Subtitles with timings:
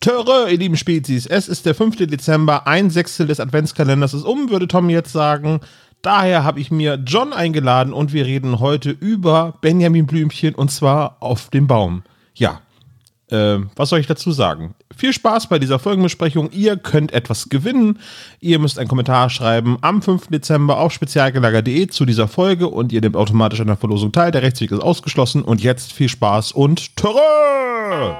[0.00, 1.96] Töre, ihr lieben Spezies, es ist der 5.
[2.06, 5.60] Dezember, ein Sechstel des Adventskalenders ist um, würde Tom jetzt sagen.
[6.00, 11.18] Daher habe ich mir John eingeladen und wir reden heute über Benjamin Blümchen und zwar
[11.20, 12.02] auf dem Baum.
[12.34, 12.62] Ja,
[13.30, 14.74] äh, was soll ich dazu sagen?
[14.96, 16.50] Viel Spaß bei dieser Folgenbesprechung.
[16.50, 17.98] Ihr könnt etwas gewinnen.
[18.40, 20.28] Ihr müsst einen Kommentar schreiben am 5.
[20.28, 24.30] Dezember auf spezialgelager.de zu dieser Folge und ihr nehmt automatisch an der Verlosung teil.
[24.30, 28.16] Der Rechtsweg ist ausgeschlossen und jetzt viel Spaß und Töre!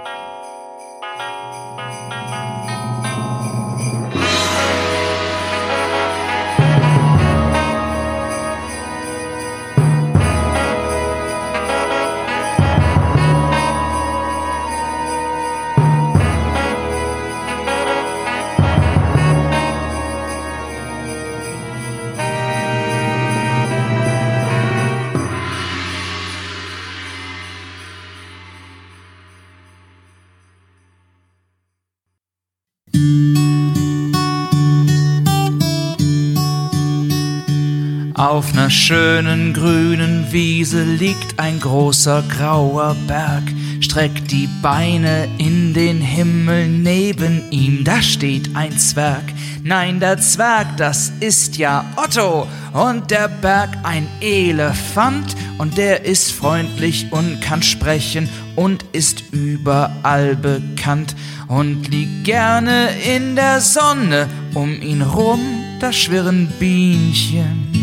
[38.21, 43.45] Auf ner schönen grünen Wiese liegt ein großer grauer Berg,
[43.81, 49.25] streckt die Beine in den Himmel, neben ihm, da steht ein Zwerg.
[49.65, 56.31] Nein, der Zwerg, das ist ja Otto, und der Berg ein Elefant, und der ist
[56.31, 61.17] freundlich und kann sprechen und ist überall bekannt
[61.49, 65.41] und liegt gerne in der Sonne, um ihn rum,
[65.81, 67.80] da schwirren Bienchen.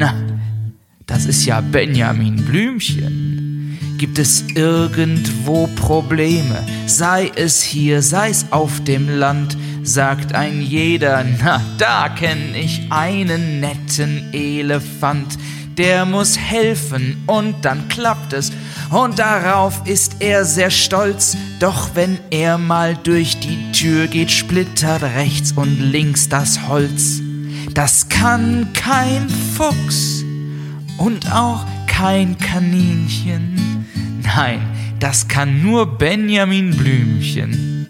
[0.00, 0.14] Na,
[1.04, 3.78] das ist ja Benjamin Blümchen.
[3.98, 11.22] Gibt es irgendwo Probleme, sei es hier, sei es auf dem Land, sagt ein jeder,
[11.44, 15.36] na, da kenn ich einen netten Elefant,
[15.76, 18.52] der muss helfen und dann klappt es.
[18.88, 25.02] Und darauf ist er sehr stolz, doch wenn er mal durch die Tür geht, splittert
[25.02, 27.20] rechts und links das Holz.
[27.74, 30.24] Das kann kein Fuchs
[30.98, 33.86] und auch kein Kaninchen.
[34.22, 34.60] Nein,
[34.98, 37.88] das kann nur Benjamin Blümchen.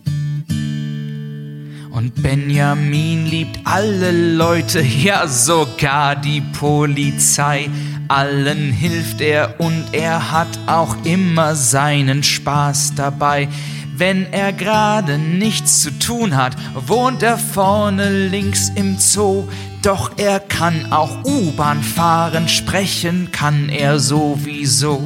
[1.91, 7.69] Und Benjamin liebt alle Leute, ja sogar die Polizei.
[8.09, 13.49] Allen hilft er und er hat auch immer seinen Spaß dabei.
[13.97, 19.47] Wenn er gerade nichts zu tun hat, wohnt er vorne links im Zoo.
[19.83, 25.01] Doch er kann auch U-Bahn fahren, sprechen kann er sowieso.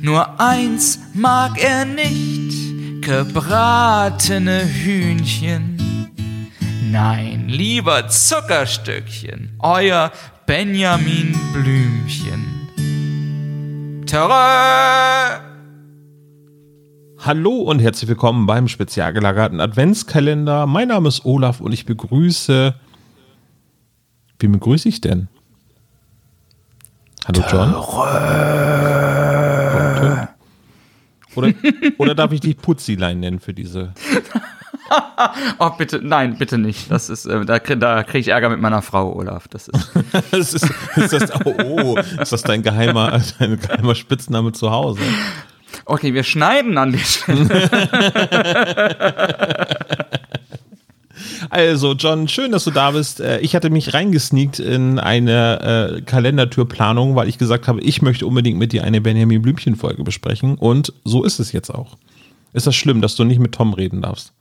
[0.00, 6.08] Nur eins mag er nicht, gebratene Hühnchen.
[6.90, 10.10] Nein, lieber Zuckerstückchen, euer
[10.46, 12.70] Benjamin Blümchen.
[14.06, 15.40] Terror!
[17.18, 20.66] Hallo und herzlich willkommen beim spezial gelagerten Adventskalender.
[20.66, 22.74] Mein Name ist Olaf und ich begrüße.
[24.40, 25.28] Wie begrüße ich denn?
[27.26, 27.74] Hallo John.
[31.36, 31.52] Oder,
[31.98, 33.92] oder darf ich dich Putzilein nennen für diese?
[35.58, 36.90] oh, bitte, nein, bitte nicht.
[36.90, 39.46] Das ist, äh, da, da kriege ich Ärger mit meiner Frau, Olaf.
[39.48, 39.92] Das ist.
[40.32, 45.02] das ist, ist das, oh, oh, ist das dein geheimer, dein geheimer Spitzname zu Hause?
[45.84, 47.70] Okay, wir schneiden an die Stelle.
[51.48, 53.20] Also, John, schön, dass du da bist.
[53.20, 58.26] Äh, ich hatte mich reingesneakt in eine äh, Kalendertürplanung, weil ich gesagt habe, ich möchte
[58.26, 60.56] unbedingt mit dir eine Benjamin Blümchen-Folge besprechen.
[60.56, 61.96] Und so ist es jetzt auch.
[62.52, 64.32] Ist das schlimm, dass du nicht mit Tom reden darfst?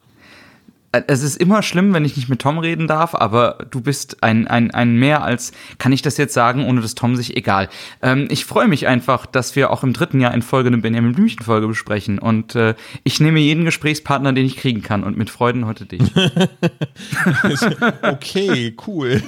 [0.91, 4.47] Es ist immer schlimm, wenn ich nicht mit Tom reden darf, aber du bist ein,
[4.47, 7.69] ein, ein mehr als, kann ich das jetzt sagen, ohne dass Tom sich, egal.
[8.01, 11.13] Ähm, ich freue mich einfach, dass wir auch im dritten Jahr in Folge eine Benjamin
[11.13, 12.73] Blümchen-Folge besprechen und äh,
[13.03, 16.01] ich nehme jeden Gesprächspartner, den ich kriegen kann und mit Freuden heute dich.
[18.01, 19.21] okay, cool.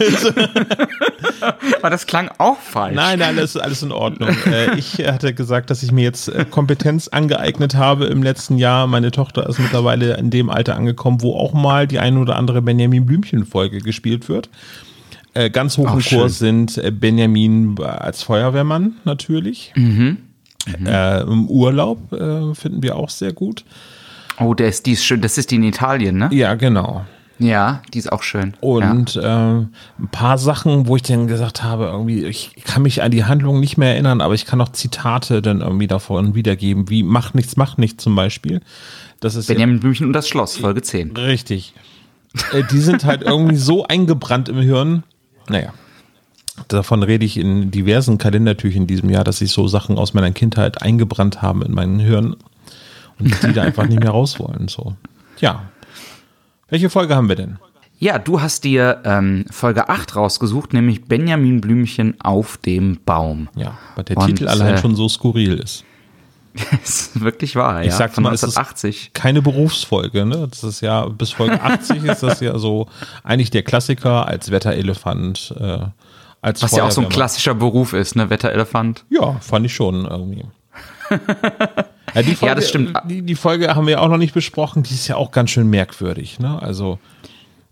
[1.78, 2.96] aber das klang auch falsch.
[2.96, 4.36] Nein, nein, das ist alles in Ordnung.
[4.46, 8.88] Äh, ich hatte gesagt, dass ich mir jetzt äh, Kompetenz angeeignet habe im letzten Jahr.
[8.88, 12.36] Meine Tochter ist mittlerweile in dem Alter angekommen, wo auch auch mal die ein oder
[12.36, 14.50] andere Benjamin Blümchen-Folge gespielt wird.
[15.34, 19.72] Äh, ganz hoch im Kurs sind äh, Benjamin als Feuerwehrmann natürlich.
[19.76, 20.18] Mhm.
[20.80, 20.86] Mhm.
[20.86, 23.64] Äh, Im Urlaub äh, finden wir auch sehr gut.
[24.40, 25.22] Oh, der ist, die ist schön.
[25.22, 26.30] Das ist die in Italien, ne?
[26.32, 27.06] Ja, genau.
[27.40, 28.54] Ja, die ist auch schön.
[28.60, 29.62] Und ja.
[29.62, 29.66] äh,
[30.00, 33.60] ein paar Sachen, wo ich dann gesagt habe, irgendwie, ich kann mich an die Handlung
[33.60, 37.58] nicht mehr erinnern, aber ich kann noch Zitate dann irgendwie davon wiedergeben, wie Mach nichts,
[37.58, 38.62] mach nichts zum Beispiel.
[39.22, 41.16] Das ist Benjamin ja, Blümchen und das Schloss, Folge 10.
[41.16, 41.74] Richtig.
[42.52, 45.04] Äh, die sind halt irgendwie so eingebrannt im Hirn.
[45.48, 45.74] Naja.
[46.68, 50.32] Davon rede ich in diversen Kalendertüchern in diesem Jahr, dass sich so Sachen aus meiner
[50.32, 52.36] Kindheit eingebrannt haben in meinen Hirn.
[53.20, 54.68] Und Und die da einfach nicht mehr raus wollen.
[54.68, 54.96] So.
[55.40, 55.70] Ja.
[56.70, 57.58] Welche Folge haben wir denn?
[58.00, 63.50] Ja, du hast dir ähm, Folge 8 rausgesucht, nämlich Benjamin Blümchen auf dem Baum.
[63.56, 65.86] Ja, weil der Und, Titel allein äh, schon so skurril ist.
[66.84, 67.94] ist wirklich wahr, ich ja.
[67.94, 69.12] Sag's Von mal, 1980.
[69.14, 70.48] keine Berufsfolge, ne?
[70.50, 72.88] Das ist ja, bis Folge 80 ist das ja so
[73.24, 75.56] eigentlich der Klassiker als Wetterelefant.
[75.60, 75.80] Äh,
[76.42, 78.30] als Was ja auch so ein klassischer Beruf ist, ne?
[78.30, 79.06] Wetterelefant.
[79.10, 80.46] Ja, fand ich schon irgendwie.
[81.12, 82.98] ja, Folge, ja, das stimmt.
[83.08, 85.70] Die, die, Folge haben wir auch noch nicht besprochen, die ist ja auch ganz schön
[85.70, 86.62] merkwürdig, ne?
[86.62, 87.00] Also.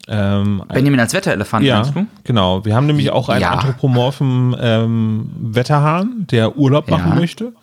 [0.08, 2.06] Ähm, Benjamin als Wetterelefant, ja, meinst du?
[2.24, 2.66] Genau.
[2.66, 3.52] Wir haben nämlich auch einen ja.
[3.52, 7.16] anthropomorphen ähm, Wetterhahn, der Urlaub machen ja.
[7.16, 7.54] möchte.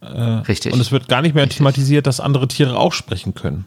[0.00, 0.72] Äh, Richtig.
[0.72, 3.66] Und es wird gar nicht mehr thematisiert, dass andere Tiere auch sprechen können.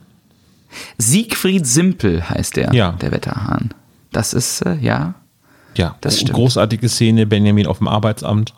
[0.98, 2.94] Siegfried Simpel heißt der, ja.
[2.94, 3.74] der Wetterhahn.
[4.12, 5.16] Das ist, äh, ja.
[5.76, 6.34] Ja, das stimmt.
[6.34, 8.54] Großartige Szene, Benjamin auf dem Arbeitsamt.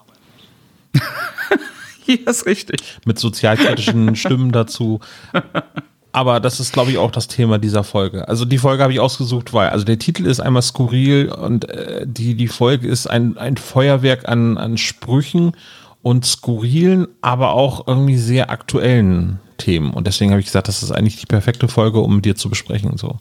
[2.06, 3.00] ja, ist richtig.
[3.06, 5.00] Mit sozialkritischen Stimmen dazu.
[6.12, 8.28] Aber das ist, glaube ich, auch das Thema dieser Folge.
[8.28, 12.06] Also die Folge habe ich ausgesucht, weil, also der Titel ist einmal skurril und äh,
[12.06, 15.54] die, die Folge ist ein, ein Feuerwerk an, an Sprüchen
[16.06, 19.92] und skurrilen, aber auch irgendwie sehr aktuellen Themen.
[19.92, 22.96] Und deswegen habe ich gesagt, das ist eigentlich die perfekte Folge, um dir zu besprechen.
[22.96, 23.18] So.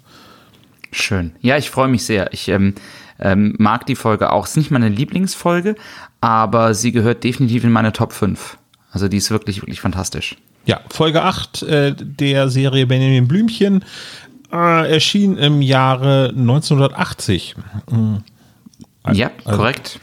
[0.93, 1.33] Schön.
[1.41, 2.31] Ja, ich freue mich sehr.
[2.35, 2.75] Ich ähm,
[3.19, 4.45] ähm, mag die Folge auch.
[4.45, 5.77] Ist nicht meine Lieblingsfolge,
[6.21, 8.59] aber sie gehört definitiv in meine Top 5.
[8.91, 10.37] Also die ist wirklich, wirklich fantastisch.
[10.67, 13.83] Ja, Folge 8 äh, der Serie Benjamin Blümchen
[14.53, 17.55] äh, erschien im Jahre 1980.
[17.91, 18.25] Mhm.
[19.11, 20.01] Ja, also, korrekt.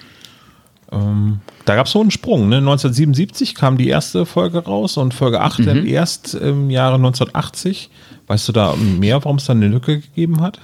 [0.91, 2.49] Ähm, da gab es so einen Sprung.
[2.49, 2.57] Ne?
[2.57, 5.85] 1977 kam die erste Folge raus und Folge 8 mhm.
[5.85, 7.89] erst im Jahre 1980.
[8.27, 10.59] Weißt du da mehr, warum es dann eine Lücke gegeben hat?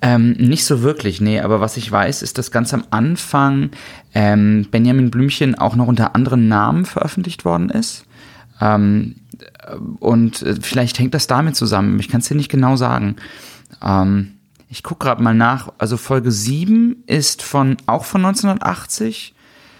[0.00, 3.70] Ähm, nicht so wirklich, nee, aber was ich weiß, ist, dass ganz am Anfang
[4.14, 8.04] ähm, Benjamin Blümchen auch noch unter anderen Namen veröffentlicht worden ist.
[8.60, 9.16] Ähm,
[9.98, 11.98] und äh, vielleicht hängt das damit zusammen.
[11.98, 13.16] Ich kann es dir nicht genau sagen.
[13.82, 14.34] Ähm,
[14.68, 15.72] ich gucke gerade mal nach.
[15.78, 19.34] Also Folge 7 ist von auch von 1980.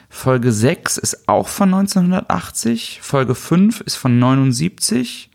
[0.08, 3.00] Folge 6 ist auch von 1980.
[3.02, 5.30] Folge 5 ist von 79.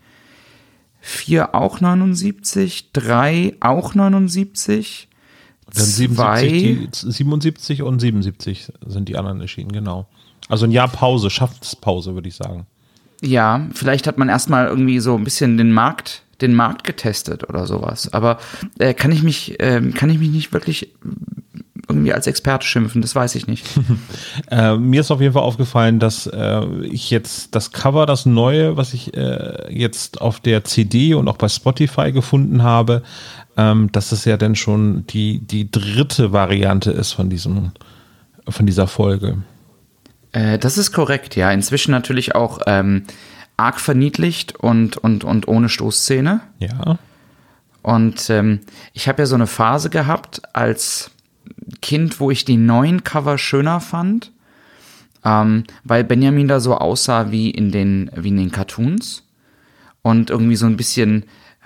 [1.00, 2.92] 4 auch 79.
[2.92, 5.08] 3 auch 79.
[5.72, 10.06] Dann 77, die, 77 und 77 sind die anderen erschienen, genau.
[10.48, 12.66] Also ein Jahr Pause, Schaffenspause, würde ich sagen.
[13.22, 17.66] Ja, vielleicht hat man erstmal irgendwie so ein bisschen den Markt, den Markt getestet oder
[17.66, 18.12] sowas.
[18.12, 18.38] Aber
[18.78, 20.92] äh, kann ich mich, äh, kann ich mich nicht wirklich
[21.88, 23.66] irgendwie als Experte schimpfen, das weiß ich nicht.
[24.50, 28.76] äh, mir ist auf jeden Fall aufgefallen, dass äh, ich jetzt das Cover, das neue,
[28.76, 33.02] was ich äh, jetzt auf der CD und auch bei Spotify gefunden habe,
[33.56, 37.72] ähm, dass es ja dann schon die, die dritte Variante ist von diesem,
[38.48, 39.38] von dieser Folge.
[40.32, 41.50] Äh, das ist korrekt, ja.
[41.50, 43.04] Inzwischen natürlich auch ähm,
[43.56, 46.40] arg verniedlicht und, und, und ohne Stoßszene.
[46.58, 46.98] Ja.
[47.82, 48.60] Und ähm,
[48.92, 51.10] ich habe ja so eine Phase gehabt als
[51.82, 54.32] Kind, wo ich die neuen Cover schöner fand,
[55.24, 59.24] ähm, weil Benjamin da so aussah wie in den, wie in den Cartoons
[60.02, 61.24] und irgendwie so ein bisschen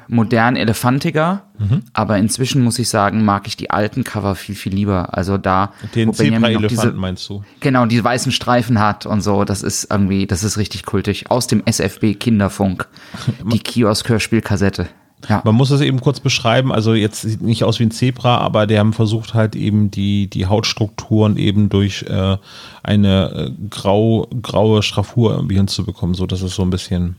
[0.08, 1.44] modern elefantiger.
[1.58, 1.82] Mhm.
[1.92, 5.16] Aber inzwischen muss ich sagen, mag ich die alten Cover viel, viel lieber.
[5.16, 7.44] Also da, den Zebra-Elefant meinst du?
[7.60, 9.44] Genau, die weißen Streifen hat und so.
[9.44, 11.30] Das ist irgendwie, das ist richtig kultig.
[11.30, 12.88] Aus dem SFB Kinderfunk.
[13.52, 14.88] Die Kiosk-Hörspielkassette.
[15.28, 15.42] Ja.
[15.44, 18.66] Man muss es eben kurz beschreiben, also jetzt sieht nicht aus wie ein Zebra, aber
[18.66, 22.36] die haben versucht halt eben die, die Hautstrukturen eben durch äh,
[22.82, 27.16] eine äh, grau, graue Schraffur irgendwie hinzubekommen, so dass es so ein bisschen.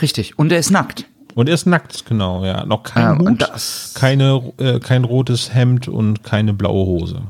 [0.00, 0.38] Richtig.
[0.38, 1.06] Und er ist nackt.
[1.34, 2.66] Und er ist nackt, genau, ja.
[2.66, 3.48] Noch kein äh, Hut,
[3.94, 7.22] keine, äh, kein rotes Hemd und keine blaue Hose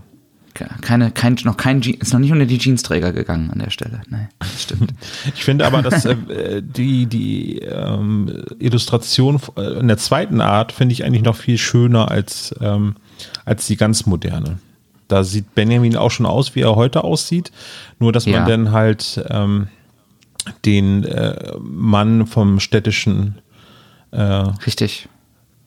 [0.54, 4.02] keine, kein, noch kein ist noch nicht unter die Jeansträger gegangen an der Stelle.
[4.08, 4.92] Nein, das stimmt.
[5.34, 10.92] Ich finde aber, dass äh, die, die ähm, Illustration äh, in der zweiten Art finde
[10.92, 12.96] ich eigentlich noch viel schöner als, ähm,
[13.44, 14.58] als die ganz moderne.
[15.08, 17.52] Da sieht Benjamin auch schon aus, wie er heute aussieht.
[17.98, 18.46] Nur, dass man ja.
[18.46, 19.68] dann halt ähm,
[20.64, 23.38] den äh, Mann vom städtischen
[24.10, 25.08] äh, Richtig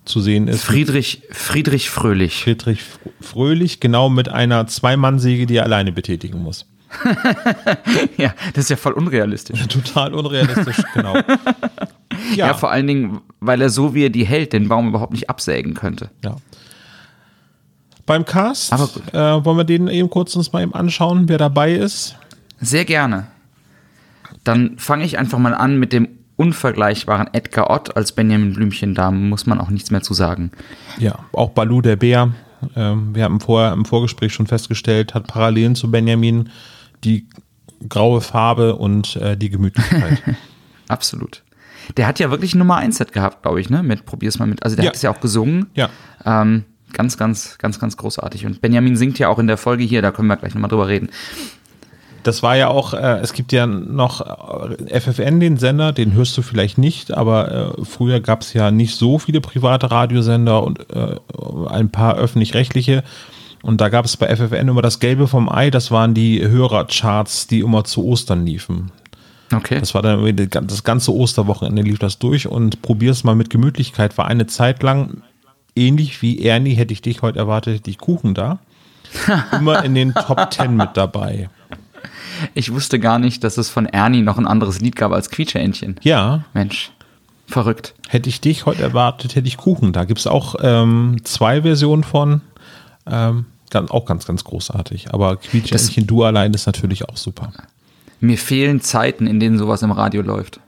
[0.05, 0.63] zu sehen ist.
[0.63, 2.43] Friedrich, Friedrich Fröhlich.
[2.43, 2.79] Friedrich
[3.19, 6.65] Fröhlich, genau mit einer Zwei-Mann-Säge, die er alleine betätigen muss.
[8.17, 9.67] ja, das ist ja voll unrealistisch.
[9.67, 11.15] Total unrealistisch, genau.
[12.35, 12.47] Ja.
[12.47, 12.53] ja.
[12.53, 15.73] vor allen Dingen, weil er so, wie er die hält, den Baum überhaupt nicht absägen
[15.73, 16.09] könnte.
[16.23, 16.37] Ja.
[18.05, 22.15] Beim Cast äh, wollen wir den eben kurz uns mal eben anschauen, wer dabei ist.
[22.61, 23.27] Sehr gerne.
[24.43, 29.11] Dann fange ich einfach mal an mit dem unvergleichbaren Edgar Ott als Benjamin Blümchen, da
[29.11, 30.51] muss man auch nichts mehr zu sagen.
[30.97, 32.31] Ja, auch Balu der Bär,
[32.75, 36.49] ähm, wir haben vorher im Vorgespräch schon festgestellt, hat Parallelen zu Benjamin
[37.03, 37.27] die
[37.87, 40.21] graue Farbe und äh, die Gemütlichkeit.
[40.87, 41.43] Absolut.
[41.97, 43.83] Der hat ja wirklich ein Nummer 1 Set gehabt, glaube ich, ne?
[43.83, 44.63] Mit Probier's mal mit.
[44.63, 44.89] Also der Ja.
[44.89, 45.67] hat es ja auch gesungen.
[45.75, 45.89] Ja.
[46.25, 46.63] Ähm,
[46.93, 48.45] ganz, ganz, ganz, ganz großartig.
[48.45, 50.87] Und Benjamin singt ja auch in der Folge hier, da können wir gleich nochmal drüber
[50.87, 51.09] reden.
[52.25, 56.35] Das war ja auch, äh, es gibt ja noch äh, FFN, den Sender, den hörst
[56.35, 60.79] du vielleicht nicht, aber äh, früher gab es ja nicht so viele private Radiosender und
[60.91, 61.17] äh,
[61.69, 63.03] ein paar öffentlich-rechtliche.
[63.61, 67.45] Und da gab es bei FFN immer das Gelbe vom Ei, das waren die Hörercharts,
[67.45, 68.91] die immer zu Ostern liefen.
[69.53, 69.79] Okay.
[69.79, 74.17] Das war dann das ganze Osterwochenende lief das durch und probier's mal mit Gemütlichkeit.
[74.17, 75.21] War eine Zeit lang
[75.75, 78.57] ähnlich wie Ernie, hätte ich dich heute erwartet, hätte ich Kuchen da.
[79.51, 81.49] Immer in den Top Ten mit dabei.
[82.53, 85.95] Ich wusste gar nicht, dass es von Ernie noch ein anderes Lied gab als Quietscheentchen.
[86.03, 86.91] Ja, Mensch,
[87.47, 87.93] verrückt.
[88.07, 90.05] hätte ich dich heute erwartet, hätte ich Kuchen da.
[90.05, 92.41] Gibt es auch ähm, zwei Versionen von.
[93.07, 93.45] Ähm,
[93.89, 95.13] auch ganz, ganz großartig.
[95.13, 97.51] Aber Quietschentchen Du allein ist natürlich auch super.
[98.21, 100.61] Mir fehlen Zeiten, in denen sowas im Radio läuft.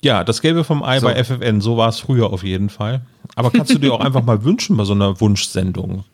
[0.00, 1.06] Ja, das Gelbe vom Ei So.
[1.06, 3.02] bei FFN, so war es früher auf jeden Fall.
[3.34, 6.04] Aber kannst du dir auch einfach mal wünschen bei so einer Wunschsendung?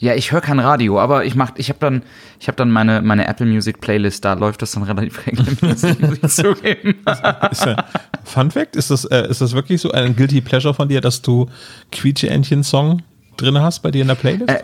[0.00, 2.02] Ja, ich höre kein Radio, aber ich mach, ich habe dann,
[2.38, 6.18] ich habe dann meine meine Apple Music Playlist, da läuft das dann relativ regelmäßig, muss
[6.22, 6.94] ich zugeben.
[7.50, 7.84] Ist ja,
[8.24, 11.22] Fun Fact, ist das, äh, ist das wirklich so ein Guilty Pleasure von dir, dass
[11.22, 11.46] du
[11.90, 13.02] Quietsche-Entchen-Song
[13.36, 14.48] drin hast bei dir in der Playlist?
[14.48, 14.62] Äh,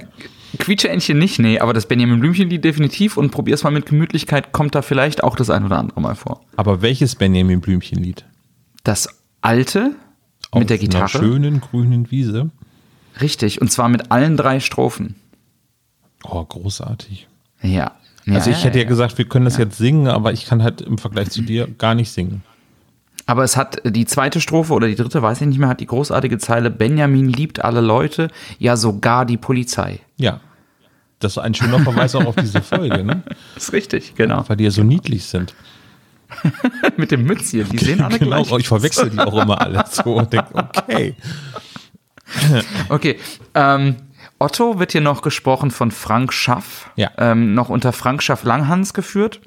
[0.59, 4.83] Quietscheentchen nicht, nee, aber das Benjamin Blümchen-Lied definitiv und probier's mal mit Gemütlichkeit, kommt da
[4.83, 6.43] vielleicht auch das ein oder andere Mal vor.
[6.57, 8.25] Aber welches Benjamin Blümchen-Lied?
[8.85, 9.09] Das
[9.41, 9.97] alte
[10.55, 11.09] mit der Auf einer Gitarre.
[11.09, 12.51] schönen grünen Wiese.
[13.21, 15.17] Richtig, und zwar mit allen drei Strophen.
[16.25, 17.29] Oh, großartig.
[17.63, 17.93] Ja.
[18.27, 20.63] Also ja, ich hätte ja, ja gesagt, wir können das jetzt singen, aber ich kann
[20.63, 22.43] halt im Vergleich zu dir gar nicht singen.
[23.27, 25.87] Aber es hat die zweite Strophe oder die dritte, weiß ich nicht mehr, hat die
[25.87, 28.29] großartige Zeile Benjamin liebt alle Leute,
[28.59, 30.01] ja sogar die Polizei.
[30.17, 30.41] Ja.
[31.21, 33.23] Das ist ein schöner Verweis auch auf diese Folge, ne?
[33.55, 34.45] Das ist richtig, genau.
[34.47, 35.55] Weil die ja so niedlich sind.
[36.97, 38.61] Mit dem Mützchen, die sehen alle genau, gleich.
[38.61, 41.15] ich verwechsel die auch immer alle so und denke, okay.
[42.89, 43.19] Okay,
[43.55, 43.97] ähm,
[44.39, 47.11] Otto wird hier noch gesprochen von Frank Schaff, Ja.
[47.19, 49.41] ähm, noch unter Frank Schaff Langhans geführt.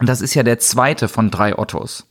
[0.00, 2.06] Und das ist ja der zweite von drei Ottos.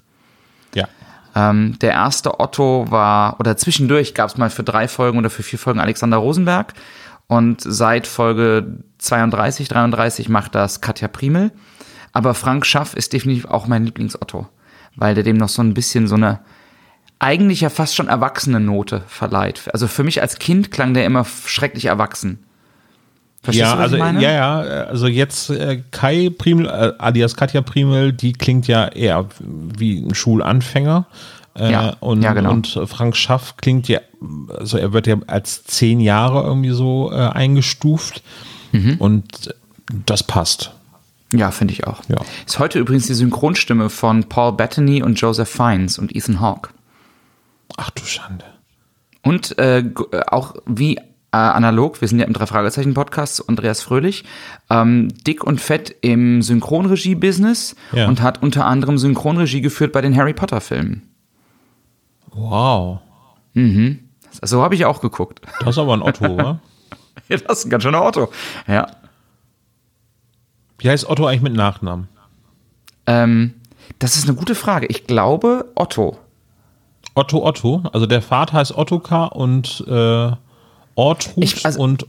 [0.73, 0.87] Ja.
[1.35, 5.43] Ähm, der erste Otto war, oder zwischendurch gab es mal für drei Folgen oder für
[5.43, 6.73] vier Folgen Alexander Rosenberg.
[7.27, 11.51] Und seit Folge 32, 33 macht das Katja Primel.
[12.13, 14.47] Aber Frank Schaff ist definitiv auch mein Lieblings-Otto,
[14.95, 16.39] weil der dem noch so ein bisschen so eine
[17.19, 19.61] eigentlich ja fast schon erwachsene Note verleiht.
[19.73, 22.39] Also für mich als Kind klang der immer schrecklich erwachsen.
[23.43, 24.21] Verstehst ja, du, was also ich meine?
[24.21, 29.25] ja, ja, also jetzt äh, Kai Primel, äh, alias Katja Primel, die klingt ja eher
[29.39, 31.05] wie ein Schulanfänger.
[31.55, 32.51] Äh, Ja, und, ja, genau.
[32.51, 33.99] und Frank Schaff klingt ja,
[34.59, 38.21] also er wird ja als zehn Jahre irgendwie so äh, eingestuft
[38.73, 38.95] Mhm.
[38.99, 39.55] und
[40.05, 40.71] das passt.
[41.33, 42.01] Ja, finde ich auch.
[42.09, 42.17] Ja.
[42.45, 46.69] Ist heute übrigens die Synchronstimme von Paul Bettany und Joseph Fiennes und Ethan Hawke.
[47.75, 48.45] Ach du Schande.
[49.23, 54.23] Und äh, äh, auch wie äh, analog, wir sind ja im Drei-Fragezeichen-Podcast, Andreas Fröhlich,
[54.69, 58.07] ähm, dick und fett im Synchronregie-Business Ja.
[58.07, 61.03] und hat unter anderem Synchronregie geführt bei den Harry Potter-Filmen.
[62.31, 62.99] Wow.
[64.43, 65.41] So habe ich auch geguckt.
[65.61, 66.59] Das ist aber ein Otto, oder?
[67.29, 68.31] Ja, das ist ein ganz schöner Otto.
[68.67, 68.87] Ja.
[70.77, 72.07] Wie heißt Otto eigentlich mit Nachnamen?
[73.07, 73.55] Ähm,
[73.99, 74.85] das ist eine gute Frage.
[74.85, 76.17] Ich glaube Otto.
[77.17, 80.31] Otto Otto, also der Vater heißt Ottokar und äh,
[80.95, 82.05] Ortrud Ich- also- und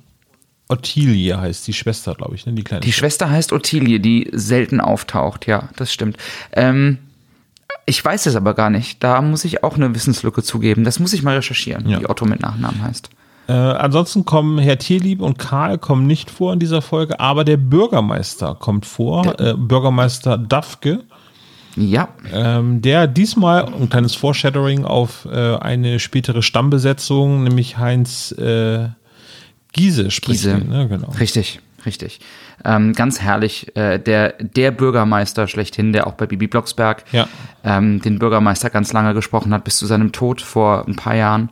[0.68, 2.52] Ottilie heißt die Schwester, glaube ich, ne?
[2.52, 5.46] Die kleine Die Schwester heißt Ottilie, die selten auftaucht.
[5.46, 6.18] Ja, das stimmt.
[6.52, 6.98] Ähm,
[7.86, 9.02] ich weiß es aber gar nicht.
[9.02, 10.84] Da muss ich auch eine Wissenslücke zugeben.
[10.84, 12.00] Das muss ich mal recherchieren, Ja.
[12.00, 13.08] wie Otto mit Nachnamen heißt.
[13.48, 17.56] Äh, ansonsten kommen Herr Tierlieb und Karl kommen nicht vor in dieser Folge, aber der
[17.56, 21.04] Bürgermeister kommt vor, äh, Bürgermeister Dafke,
[21.76, 28.88] Ja, ähm, der diesmal ein kleines Foreshadowing auf äh, eine spätere Stammbesetzung, nämlich Heinz äh,
[29.72, 30.42] Giese spricht.
[30.42, 30.58] Giese.
[30.58, 30.88] ihn, Ne?
[30.88, 31.10] Genau.
[31.20, 32.20] richtig, richtig.
[32.64, 33.76] Ähm, ganz herrlich.
[33.76, 37.28] Äh, der, der Bürgermeister schlechthin, der auch bei Bibi Blocksberg Ja.
[37.62, 41.50] ähm, den Bürgermeister ganz lange gesprochen hat, bis zu seinem Tod vor ein paar Jahren.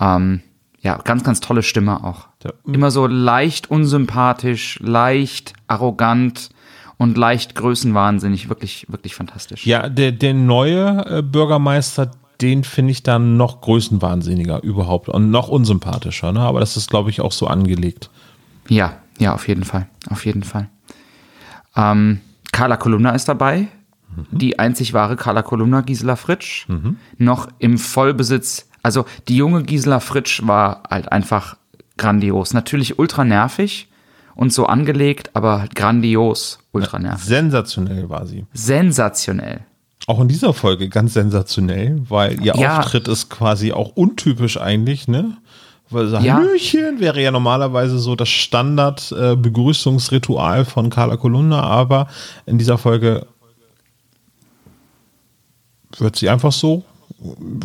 [0.00, 0.40] Ähm,
[0.80, 2.26] ja, ganz, ganz tolle Stimme auch.
[2.42, 2.52] Ja.
[2.70, 6.50] Immer so leicht unsympathisch, leicht arrogant
[6.96, 8.48] und leicht größenwahnsinnig.
[8.48, 9.66] Wirklich, wirklich fantastisch.
[9.66, 12.10] Ja, der, der neue äh, Bürgermeister,
[12.40, 16.40] den finde ich dann noch größenwahnsinniger überhaupt und noch unsympathischer, ne?
[16.40, 18.10] aber das ist, glaube ich, auch so angelegt.
[18.68, 19.88] Ja, ja, auf jeden Fall.
[20.10, 20.68] Auf jeden Fall.
[21.76, 22.20] Ähm,
[22.52, 23.68] Carla Kolumna ist dabei.
[24.30, 26.66] Die einzig wahre Carla Kolumna, Gisela Fritsch.
[27.18, 28.68] Noch im Vollbesitz.
[28.82, 31.56] Also die junge Gisela Fritsch war halt einfach
[31.96, 32.52] grandios.
[32.52, 33.88] Natürlich ultra nervig
[34.34, 37.24] und so angelegt, aber halt grandios ultra nervig.
[37.24, 38.46] Sensationell war sie.
[38.52, 39.60] Sensationell.
[40.06, 42.80] Auch in dieser Folge ganz sensationell, weil ihr Ja.
[42.80, 45.36] Auftritt ist quasi auch untypisch eigentlich, ne?
[45.90, 46.34] Weil so Ja.
[46.34, 52.08] Hallöchen wäre ja normalerweise so das Standard-Begrüßungsritual von Carla Kolumna, aber
[52.46, 53.26] in dieser Folge
[55.98, 56.82] wird sie einfach so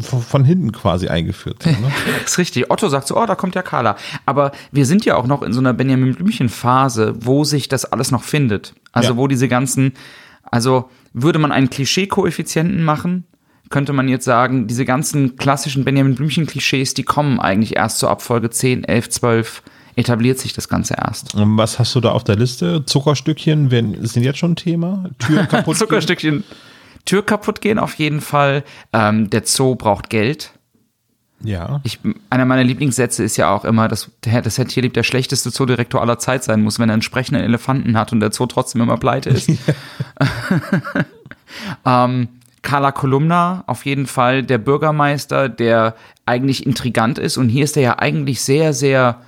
[0.02, 1.64] von hinten quasi eingeführt.
[1.64, 1.78] So, ne?
[2.22, 2.72] Das ist richtig.
[2.72, 3.96] Otto sagt so, oh, da kommt ja Carla.
[4.26, 8.12] Aber wir sind ja auch noch in so einer Benjamin Blümchen-Phase, wo sich das alles
[8.12, 8.74] noch findet.
[8.92, 9.18] Also Ja.
[9.18, 9.94] wo diese ganzen,
[10.44, 13.26] also würde man einen Klischee-Koeffizienten machen,
[13.70, 18.22] könnte man jetzt sagen, diese ganzen klassischen Benjamin Blümchen-Klischees, die kommen eigentlich erst so ab
[18.22, 19.64] Folge 10, 11, 12,
[19.96, 21.36] etabliert sich das Ganze erst.
[21.36, 22.86] Und was hast du da auf der Liste?
[22.86, 25.10] Zuckerstückchen werden, sind jetzt schon ein Thema?
[25.20, 25.78] Türen kaputt?
[26.18, 26.44] gehen?
[27.10, 28.64] Tür kaputt gehen auf jeden Fall.
[28.94, 30.52] Ähm, der Zoo braucht Geld.
[31.44, 31.82] Ja.
[31.84, 32.00] Ich,
[32.30, 36.02] einer meiner Lieblingssätze ist ja auch immer, dass der, das Herr Tierlieb der schlechteste Zoodirektor
[36.02, 38.98] aller Zeit sein muss, wenn er einen sprechenden Elefanten hat und der Zoo trotzdem immer
[38.98, 39.50] pleite ist.
[41.86, 42.28] ähm,
[42.62, 45.96] Carla Kolumna, auf jeden Fall der Bürgermeister, der
[46.28, 49.22] eigentlich intrigant ist und hier ist er ja eigentlich sehr, sehr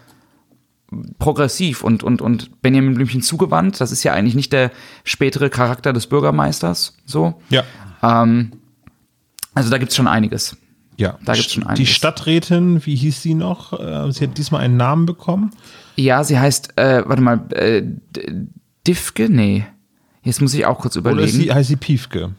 [1.19, 3.79] progressiv und, und, und Benjamin Blümchen zugewandt.
[3.79, 4.71] Das ist ja eigentlich nicht der
[5.03, 7.41] spätere Charakter des Bürgermeisters, so.
[7.49, 7.63] Ja.
[8.03, 8.51] Ähm,
[9.53, 10.57] also da gibt's schon einiges.
[10.97, 11.17] Ja.
[11.25, 11.89] Da gibt's schon Die einiges.
[11.89, 13.79] Stadträtin, wie hieß sie noch?
[13.79, 15.51] Äh, Sie hat diesmal einen Namen bekommen.
[15.95, 18.45] Ja, sie heißt, äh, warte mal, äh, D-
[18.85, 19.29] Diffke?
[19.29, 19.65] Nee.
[20.23, 21.31] Jetzt muss ich auch kurz Oder überlegen.
[21.37, 22.33] sie, heißt sie Piefke?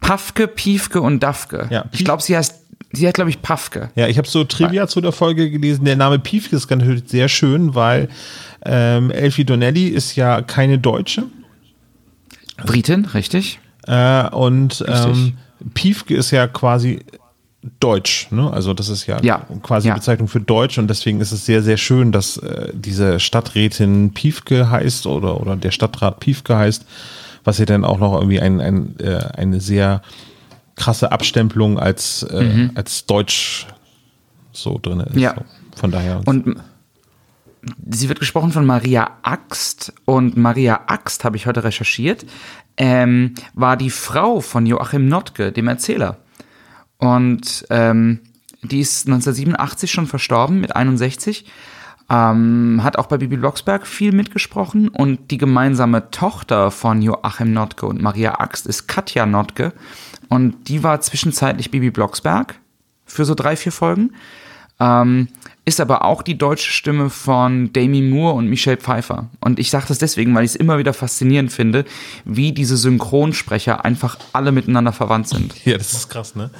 [0.00, 1.66] Pafke, Piefke und Dafke.
[1.70, 2.63] Ja, ich glaube, sie heißt,
[2.94, 3.90] sie hat, glaube ich, Pafke.
[3.94, 5.84] Ja, ich habe so Trivia zu der Folge gelesen.
[5.84, 8.08] Der Name Piefke ist natürlich sehr schön, weil
[8.64, 11.24] ähm, Elfie Donnelly ist ja keine Deutsche.
[12.64, 13.58] Britin, richtig?
[13.86, 15.04] Äh, und Richtig.
[15.06, 15.32] ähm,
[15.74, 17.00] Piefke ist ja quasi
[17.80, 18.50] Deutsch, ne?
[18.52, 19.94] Also das ist ja, Ja, quasi ja.
[19.94, 24.70] Bezeichnung für Deutsch und deswegen ist es sehr, sehr schön, dass äh, diese Stadträtin Piefke
[24.70, 26.84] heißt oder, oder der Stadtrat Piefke heißt,
[27.42, 30.02] was ja dann auch noch irgendwie ein, ein, äh, eine sehr
[30.76, 33.66] krasse Abstempelung als, äh, als Deutsch
[34.52, 35.14] so drin ist.
[35.14, 35.20] Mhm.
[35.20, 35.34] Ja.
[35.76, 36.20] Von daher.
[36.24, 36.56] Und
[37.90, 42.24] sie wird gesprochen von Maria Axt und Maria Axt, habe ich heute recherchiert,
[42.76, 46.18] ähm, war die Frau von Joachim Notke, dem Erzähler.
[46.98, 48.20] Und ähm,
[48.62, 51.44] die ist 1987 schon verstorben mit 61.
[52.10, 57.86] Ähm, hat auch bei Bibi Blocksberg viel mitgesprochen und die gemeinsame Tochter von Joachim Notke
[57.86, 59.72] und Maria Axt ist Katja Notke
[60.28, 62.58] und die war zwischenzeitlich Bibi Blocksberg
[63.06, 64.12] für so drei, vier Folgen.
[64.80, 65.28] Ähm,
[65.66, 69.30] ist aber auch die deutsche Stimme von Demi Moore und Michelle Pfeiffer.
[69.40, 71.86] Und ich sage das deswegen, weil ich es immer wieder faszinierend finde,
[72.26, 75.54] wie diese Synchronsprecher einfach alle miteinander verwandt sind.
[75.64, 76.50] ja, das ist krass, ne?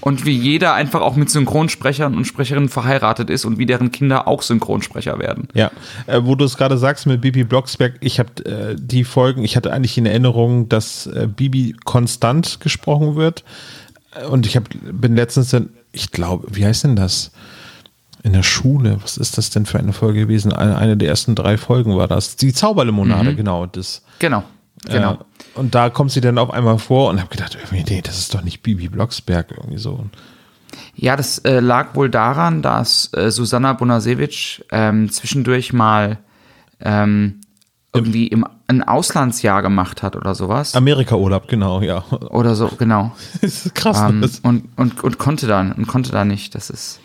[0.00, 4.28] Und wie jeder einfach auch mit Synchronsprechern und Sprecherinnen verheiratet ist und wie deren Kinder
[4.28, 5.48] auch Synchronsprecher werden.
[5.54, 5.70] Ja,
[6.06, 9.56] äh, wo du es gerade sagst mit Bibi Blocksberg, ich habe äh, die Folgen, ich
[9.56, 13.42] hatte eigentlich in Erinnerung, dass äh, Bibi konstant gesprochen wird.
[14.14, 17.30] Äh, Und ich hab, bin letztens dann, ich glaube, wie heißt denn das?
[18.22, 20.52] In der Schule, was ist das denn für eine Folge gewesen?
[20.52, 22.36] Eine, eine der ersten drei Folgen war das.
[22.36, 23.66] Die Zauberlimonade, genau.
[23.66, 24.44] Das, Genau,
[24.84, 25.12] genau.
[25.14, 28.18] Äh, und da kommt sie dann auf einmal vor und habe gedacht, irgendwie, nee, das
[28.18, 30.04] ist doch nicht Bibi Blocksberg irgendwie so.
[30.94, 36.18] Ja, das äh, lag wohl daran, dass äh, Susanna Bonasewicz ähm, zwischendurch mal
[36.80, 37.40] ähm,
[37.92, 40.74] irgendwie im, ein Auslandsjahr gemacht hat oder sowas.
[40.74, 42.04] Amerika-Urlaub, genau, ja.
[42.30, 43.12] oder so, genau.
[43.40, 44.00] Das ist krass.
[44.08, 46.54] Ähm, und, und, und konnte dann und konnte da nicht.
[46.54, 47.00] Das ist.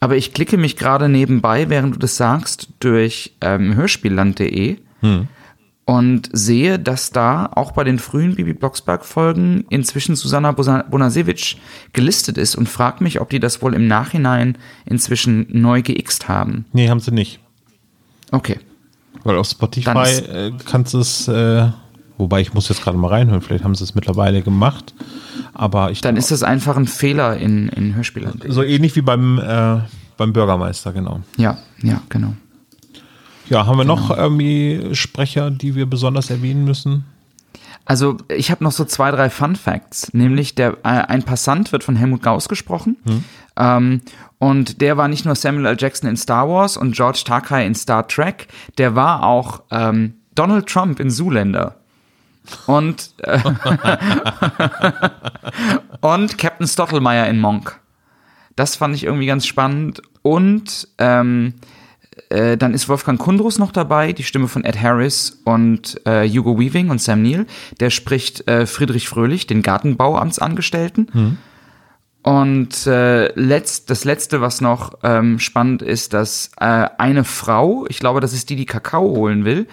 [0.00, 4.76] Aber ich klicke mich gerade nebenbei, während du das sagst, durch ähm, hörspielland.de
[5.86, 11.56] und sehe, dass da auch bei den frühen Bibi Blocksberg-Folgen inzwischen Susanna Bonasewicz
[11.92, 16.66] gelistet ist und frage mich, ob die das wohl im Nachhinein inzwischen neu geixt haben.
[16.72, 17.38] nee, haben sie nicht.
[18.32, 18.58] Okay.
[19.22, 21.70] Weil auf Spotify äh, kannst du es, äh,
[22.18, 24.94] wobei ich muss jetzt gerade mal reinhören, vielleicht haben sie es mittlerweile gemacht.
[25.54, 28.44] Aber ich Dann ist das einfach ein Fehler in, in Hörspielland.
[28.48, 29.80] so ähnlich wie beim, äh,
[30.16, 31.20] beim Bürgermeister, genau.
[31.36, 32.34] Ja, ja, genau.
[33.48, 37.04] Ja, haben wir noch irgendwie Sprecher, die wir besonders erwähnen müssen?
[37.84, 40.12] Also ich habe noch so zwei, drei Fun Facts.
[40.12, 42.96] Nämlich der äh, ein Passant wird von Helmut Gauss gesprochen.
[43.56, 44.00] Ähm,
[44.38, 45.76] und der war nicht nur Samuel L.
[45.78, 50.66] Jackson in Star Wars und George Takei in Star Trek, der war auch ähm, Donald
[50.66, 51.76] Trump in Zoolander.
[52.66, 53.40] Und, äh,
[56.00, 57.78] und Captain Stottelmeier in Monk.
[58.56, 60.02] Das fand ich irgendwie ganz spannend.
[60.22, 61.54] Und ähm,
[62.30, 66.58] äh, dann ist Wolfgang Kundrus noch dabei, die Stimme von Ed Harris und äh, Hugo
[66.58, 67.46] Weaving und Sam Neill.
[67.80, 71.38] Der spricht äh, Friedrich Fröhlich, den Gartenbauamtsangestellten.
[72.22, 78.00] Und äh, letzt, das Letzte, was noch ähm, spannend ist, dass äh, eine Frau, ich
[78.00, 79.68] glaube, das ist die, die Kakao holen will,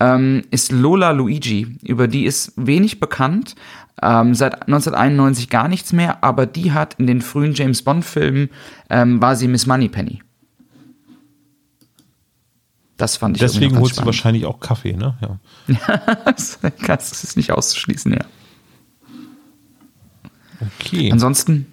[0.00, 1.78] ähm, ist Lola Luigi.
[1.82, 3.54] Über die ist wenig bekannt.
[4.02, 8.50] Ähm, seit 1991 gar nichts mehr, aber die hat in den frühen James Bond-Filmen
[8.90, 10.22] ähm, war sie Miss Moneypenny.
[12.96, 15.16] Das fand ich Deswegen holst du wahrscheinlich auch Kaffee, ne?
[15.20, 15.38] Ja.
[16.24, 18.24] das ist nicht auszuschließen, ja.
[20.80, 21.10] Okay.
[21.12, 21.66] Ansonsten,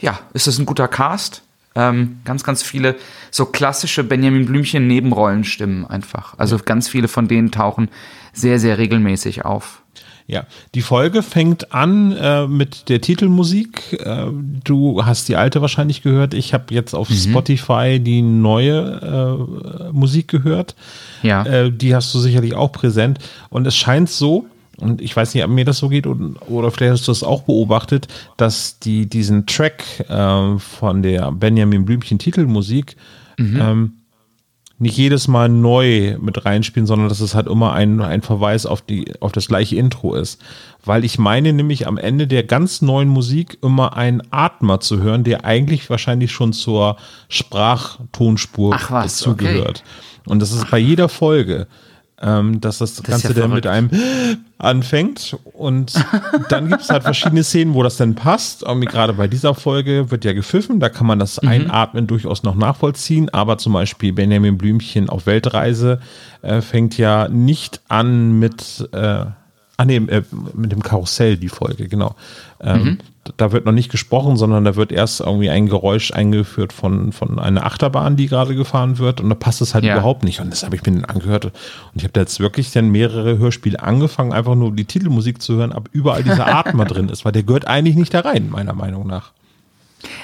[0.00, 1.42] ja, ist es ein guter Cast.
[1.74, 2.96] Ähm, ganz, ganz viele
[3.30, 6.34] so klassische Benjamin Blümchen Nebenrollenstimmen einfach.
[6.36, 7.88] Also ganz viele von denen tauchen
[8.32, 9.82] sehr, sehr regelmäßig auf.
[10.30, 13.94] Ja, die Folge fängt an äh, mit der Titelmusik.
[13.94, 14.26] Äh,
[14.62, 16.34] du hast die alte wahrscheinlich gehört.
[16.34, 17.14] Ich habe jetzt auf mhm.
[17.14, 20.76] Spotify die neue äh, Musik gehört.
[21.22, 21.44] Ja.
[21.44, 23.18] Äh, die hast du sicherlich auch präsent.
[23.48, 24.46] Und es scheint so,
[24.80, 27.22] und ich weiß nicht, ob mir das so geht oder, oder vielleicht hast du das
[27.22, 32.96] auch beobachtet, dass die diesen Track äh, von der Benjamin Blümchen Titelmusik
[33.38, 33.60] mhm.
[33.60, 33.92] ähm,
[34.80, 38.80] nicht jedes Mal neu mit reinspielen, sondern dass es halt immer ein, ein Verweis auf,
[38.80, 40.40] die, auf das gleiche Intro ist.
[40.82, 45.22] Weil ich meine nämlich am Ende der ganz neuen Musik immer einen Atmer zu hören,
[45.22, 46.96] der eigentlich wahrscheinlich schon zur
[47.28, 49.84] Sprachtonspur dazugehört.
[49.84, 50.30] Okay.
[50.30, 51.66] Und das ist bei jeder Folge
[52.20, 53.90] ähm, dass das, das Ganze ja dann mit einem
[54.58, 55.36] anfängt.
[55.52, 55.94] Und
[56.48, 58.64] dann gibt es halt verschiedene Szenen, wo das dann passt.
[58.64, 61.48] Gerade bei dieser Folge wird ja gepfiffen, da kann man das mhm.
[61.48, 63.28] Einatmen durchaus noch nachvollziehen.
[63.30, 66.00] Aber zum Beispiel Benjamin Blümchen auf Weltreise
[66.42, 69.26] äh, fängt ja nicht an mit äh,
[69.80, 72.14] Ah nee, äh, mit dem Karussell die Folge, genau.
[72.60, 72.98] Ähm, mhm.
[73.36, 77.38] Da wird noch nicht gesprochen, sondern da wird erst irgendwie ein Geräusch eingeführt von, von
[77.38, 79.94] einer Achterbahn, die gerade gefahren wird und da passt es halt ja.
[79.94, 80.40] überhaupt nicht.
[80.40, 81.52] Und das habe ich mir dann angehört und
[81.94, 85.72] ich habe da jetzt wirklich dann mehrere Hörspiele angefangen, einfach nur die Titelmusik zu hören,
[85.72, 89.06] ab überall dieser Atmer drin ist, weil der gehört eigentlich nicht da rein, meiner Meinung
[89.06, 89.32] nach.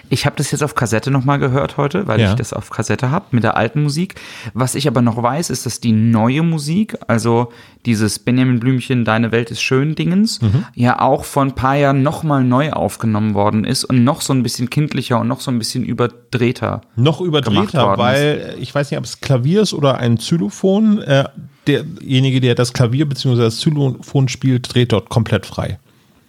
[0.08, 2.30] Ich habe das jetzt auf Kassette nochmal gehört heute, weil ja.
[2.30, 4.14] ich das auf Kassette habe mit der alten Musik.
[4.54, 7.52] Was ich aber noch weiß, ist, dass die neue Musik, also
[7.84, 10.64] dieses Benjamin Blümchen, Deine Welt ist schön Dingens, mhm.
[10.74, 14.42] ja auch vor ein paar Jahren nochmal neu aufgenommen worden ist und noch so ein
[14.42, 16.80] bisschen kindlicher und noch so ein bisschen überdrehter.
[16.96, 21.00] Noch überdrehter, weil ich weiß nicht, ob es Klavier ist oder ein Xylophon.
[21.02, 21.24] Äh,
[21.66, 23.36] derjenige, der das Klavier bzw.
[23.36, 25.78] das Xylophon spielt, dreht dort komplett frei.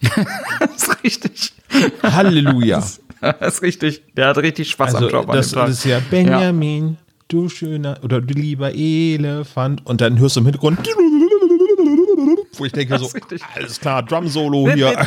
[0.60, 1.52] das ist richtig.
[2.02, 2.76] Halleluja.
[2.76, 3.00] das
[3.40, 4.02] ist richtig.
[4.16, 5.32] Der hat richtig Spaß also, am Job.
[5.32, 6.96] Das, das ist ja Benjamin, ja.
[7.28, 9.84] du schöner oder du lieber Elefant.
[9.86, 10.78] Und dann hörst du im Hintergrund.
[12.56, 13.08] Wo ich denke so,
[13.54, 14.98] alles klar, Drum Solo hier.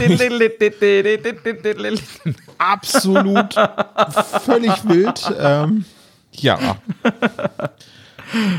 [2.58, 3.56] Absolut
[4.46, 5.34] völlig wild.
[5.38, 5.86] Ähm,
[6.34, 6.78] ja.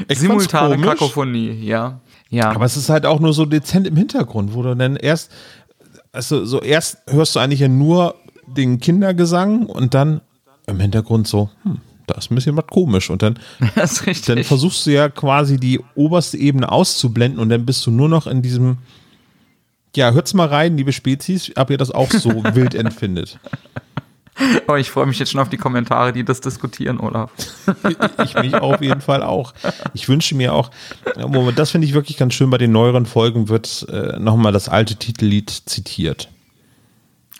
[0.09, 2.01] Ich Simultane Kakophonie, ja.
[2.29, 2.51] ja.
[2.51, 5.31] Aber es ist halt auch nur so dezent im Hintergrund, wo du dann erst,
[6.13, 10.21] also so erst hörst du eigentlich ja nur den Kindergesang und dann
[10.67, 13.11] im Hintergrund so, hm, da ist ein bisschen was komisch.
[13.11, 13.39] Und dann,
[14.27, 18.27] dann versuchst du ja quasi die oberste Ebene auszublenden und dann bist du nur noch
[18.27, 18.79] in diesem,
[19.95, 23.39] ja, hört's mal rein, liebe Spezies, ob ihr das auch so wild empfindet.
[24.67, 27.31] Oh, ich freue mich jetzt schon auf die Kommentare, die das diskutieren, Olaf.
[28.25, 29.53] ich mich auf jeden Fall auch.
[29.93, 30.71] Ich wünsche mir auch,
[31.55, 34.97] das finde ich wirklich ganz schön, bei den neueren Folgen wird äh, nochmal das alte
[34.97, 36.32] Titellied zitiert.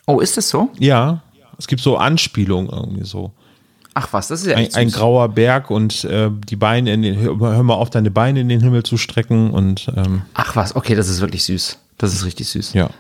[0.07, 0.71] Oh, ist das so?
[0.79, 1.23] Ja,
[1.59, 3.33] es gibt so Anspielungen irgendwie so.
[3.95, 7.19] Ach was, das ist ja ein, ein grauer Berg und äh, die Beine in den
[7.21, 10.95] hör mal auf, deine Beine in den Himmel zu strecken und ähm, Ach was, okay,
[10.95, 11.79] das ist wirklich süß.
[11.99, 12.73] Das ist richtig süß.
[12.73, 12.91] Ja.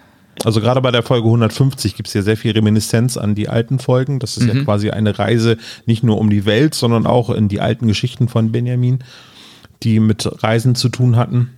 [0.45, 3.79] Also gerade bei der Folge 150 gibt es ja sehr viel Reminiszenz an die alten
[3.79, 4.19] Folgen.
[4.19, 4.59] Das ist mhm.
[4.59, 8.29] ja quasi eine Reise nicht nur um die Welt, sondern auch in die alten Geschichten
[8.29, 8.99] von Benjamin,
[9.83, 11.51] die mit Reisen zu tun hatten.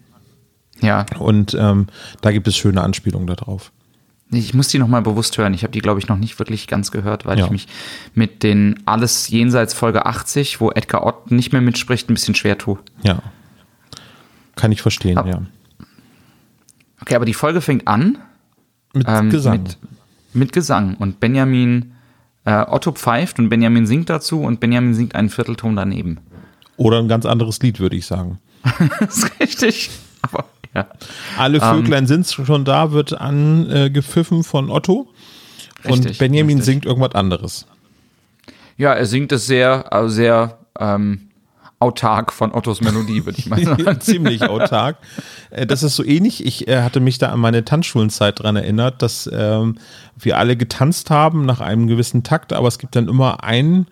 [0.81, 1.07] Ja.
[1.19, 1.87] Und ähm,
[2.21, 3.73] da gibt es schöne Anspielungen darauf.
[4.31, 5.55] Ich muss die nochmal bewusst hören.
[5.55, 7.45] Ich habe die, glaube ich, noch nicht wirklich ganz gehört, weil ja.
[7.45, 7.69] ich mich
[8.15, 12.59] mit den Alles jenseits Folge 80, wo Edgar Ott nicht mehr mitspricht, ein bisschen schwer
[12.59, 12.79] tue.
[13.03, 13.23] Ja.
[14.57, 15.43] Kann ich verstehen, Ab, ja.
[17.01, 18.19] Okay, aber die Folge fängt an.
[18.93, 19.63] Mit ähm, Gesang.
[19.63, 19.79] Mit,
[20.33, 20.95] mit, Gesang.
[20.97, 21.93] Und Benjamin,
[22.45, 26.19] äh, Otto pfeift und Benjamin singt dazu und Benjamin singt einen Viertelton daneben.
[26.77, 28.39] Oder ein ganz anderes Lied, würde ich sagen.
[29.01, 29.91] das ist richtig.
[30.23, 30.87] Aber ja.
[31.39, 35.09] Alle Vöglein um, sind schon da, wird angepfiffen äh, von Otto.
[35.85, 36.65] Richtig, und Benjamin richtig.
[36.65, 37.67] singt irgendwas anderes.
[38.77, 41.29] Ja, er singt es sehr, also sehr ähm,
[41.79, 44.01] autark von Ottos Melodie, würde ich mal sagen.
[44.01, 44.97] Ziemlich autark.
[45.51, 46.45] Äh, das ist so ähnlich.
[46.45, 49.77] Ich äh, hatte mich da an meine Tanzschulenzeit dran erinnert, dass ähm,
[50.19, 53.87] wir alle getanzt haben nach einem gewissen Takt, aber es gibt dann immer einen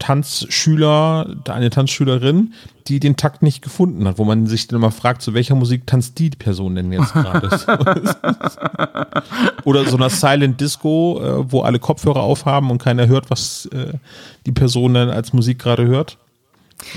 [0.00, 2.54] Tanzschüler, eine Tanzschülerin,
[2.88, 5.86] die den Takt nicht gefunden hat, wo man sich dann immer fragt, zu welcher Musik
[5.86, 7.48] tanzt die Person denn jetzt gerade?
[9.64, 13.92] Oder so einer Silent Disco, äh, wo alle Kopfhörer aufhaben und keiner hört, was äh,
[14.46, 16.16] die Person dann als Musik gerade hört.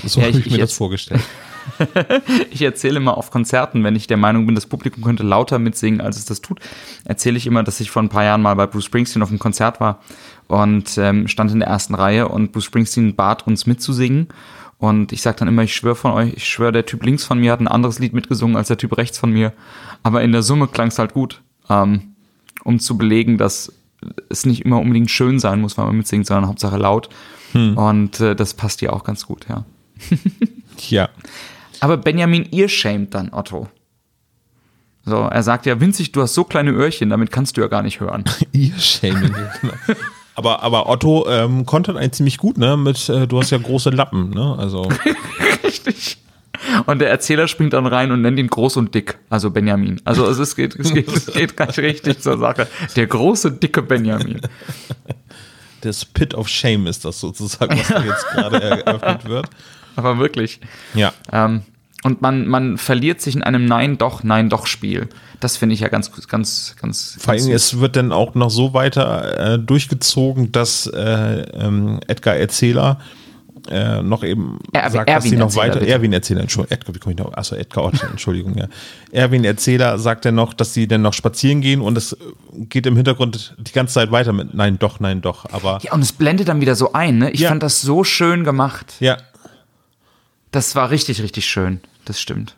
[0.04, 1.20] So ja, habe ich, ich, mir jetzt, das vorgestellt.
[2.50, 6.00] ich erzähle immer auf Konzerten, wenn ich der Meinung bin, das Publikum könnte lauter mitsingen,
[6.00, 6.60] als es das tut,
[7.04, 9.38] erzähle ich immer, dass ich vor ein paar Jahren mal bei Bruce Springsteen auf einem
[9.38, 10.00] Konzert war
[10.48, 14.28] und ähm, stand in der ersten Reihe und Bruce Springsteen bat uns mitzusingen.
[14.78, 17.38] Und ich sage dann immer, ich schwöre von euch, ich schwöre, der Typ links von
[17.38, 19.52] mir hat ein anderes Lied mitgesungen als der Typ rechts von mir.
[20.02, 22.14] Aber in der Summe klang es halt gut, ähm,
[22.64, 23.72] um zu belegen, dass
[24.28, 27.08] es nicht immer unbedingt schön sein muss, wenn man mitsingt, sondern Hauptsache laut.
[27.52, 27.78] Hm.
[27.78, 29.64] Und äh, das passt ja auch ganz gut, ja.
[30.88, 31.08] ja.
[31.84, 33.68] Aber Benjamin, ihr schämt dann Otto.
[35.04, 37.82] So, er sagt ja, winzig, du hast so kleine Öhrchen, damit kannst du ja gar
[37.82, 38.24] nicht hören.
[38.52, 39.36] ihr schämen.
[40.34, 42.76] Aber, aber Otto ähm, konnte eigentlich ziemlich gut, ne?
[42.76, 44.56] Mit, äh, du hast ja große Lappen, ne?
[44.58, 44.88] Also.
[45.62, 46.16] Richtig.
[46.86, 50.00] Und der Erzähler springt dann rein und nennt ihn groß und dick, also Benjamin.
[50.04, 52.66] Also es, geht, es, geht, es geht ganz richtig zur Sache.
[52.96, 54.40] Der große, dicke Benjamin.
[55.82, 59.50] Das Pit of Shame ist das sozusagen, was da jetzt gerade eröffnet wird.
[59.96, 60.60] Aber wirklich.
[60.94, 61.12] Ja.
[61.32, 61.62] Ähm,
[62.04, 65.08] und man, man verliert sich in einem Nein, doch, Nein, doch Spiel.
[65.40, 67.16] Das finde ich ja ganz, ganz, ganz.
[67.18, 72.36] Vor allem, es wird dann auch noch so weiter äh, durchgezogen, dass äh, ähm, Edgar
[72.36, 72.98] Erzähler
[73.70, 75.80] äh, noch eben er, sagt, Erwin dass sie noch Erzähler, weiter.
[75.80, 75.92] bitte.
[75.92, 77.32] Erwin Erzähler, Entschuldigung, Edgar, wie komme ich noch?
[77.34, 78.66] Achso, Edgar Ott, Entschuldigung, ja.
[79.10, 82.16] Erwin Erzähler sagt dann noch, dass sie dann noch spazieren gehen und es
[82.68, 85.46] geht im Hintergrund die ganze Zeit weiter mit Nein, doch, nein, doch.
[85.52, 87.30] Aber Ja, und es blendet dann wieder so ein, ne?
[87.30, 87.48] Ich Ja.
[87.48, 88.94] fand das so schön gemacht.
[89.00, 89.16] ja,
[90.54, 91.80] Das war richtig, richtig schön.
[92.04, 92.54] Das stimmt.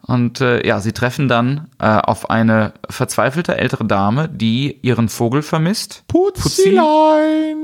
[0.00, 5.42] Und äh, ja, sie treffen dann äh, auf eine verzweifelte ältere Dame, die ihren Vogel
[5.42, 6.02] vermisst.
[6.08, 7.58] Putzilein.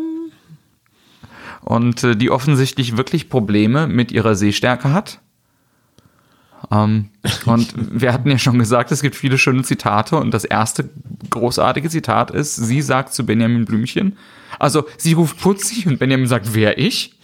[1.62, 5.20] und äh, die offensichtlich wirklich Probleme mit ihrer Sehstärke hat.
[6.70, 7.08] Ähm,
[7.46, 10.90] und wir hatten ja schon gesagt, es gibt viele schöne Zitate und das erste
[11.30, 14.18] großartige Zitat ist, sie sagt zu Benjamin Blümchen,
[14.58, 17.15] also sie ruft Putzi und Benjamin sagt, wer ich?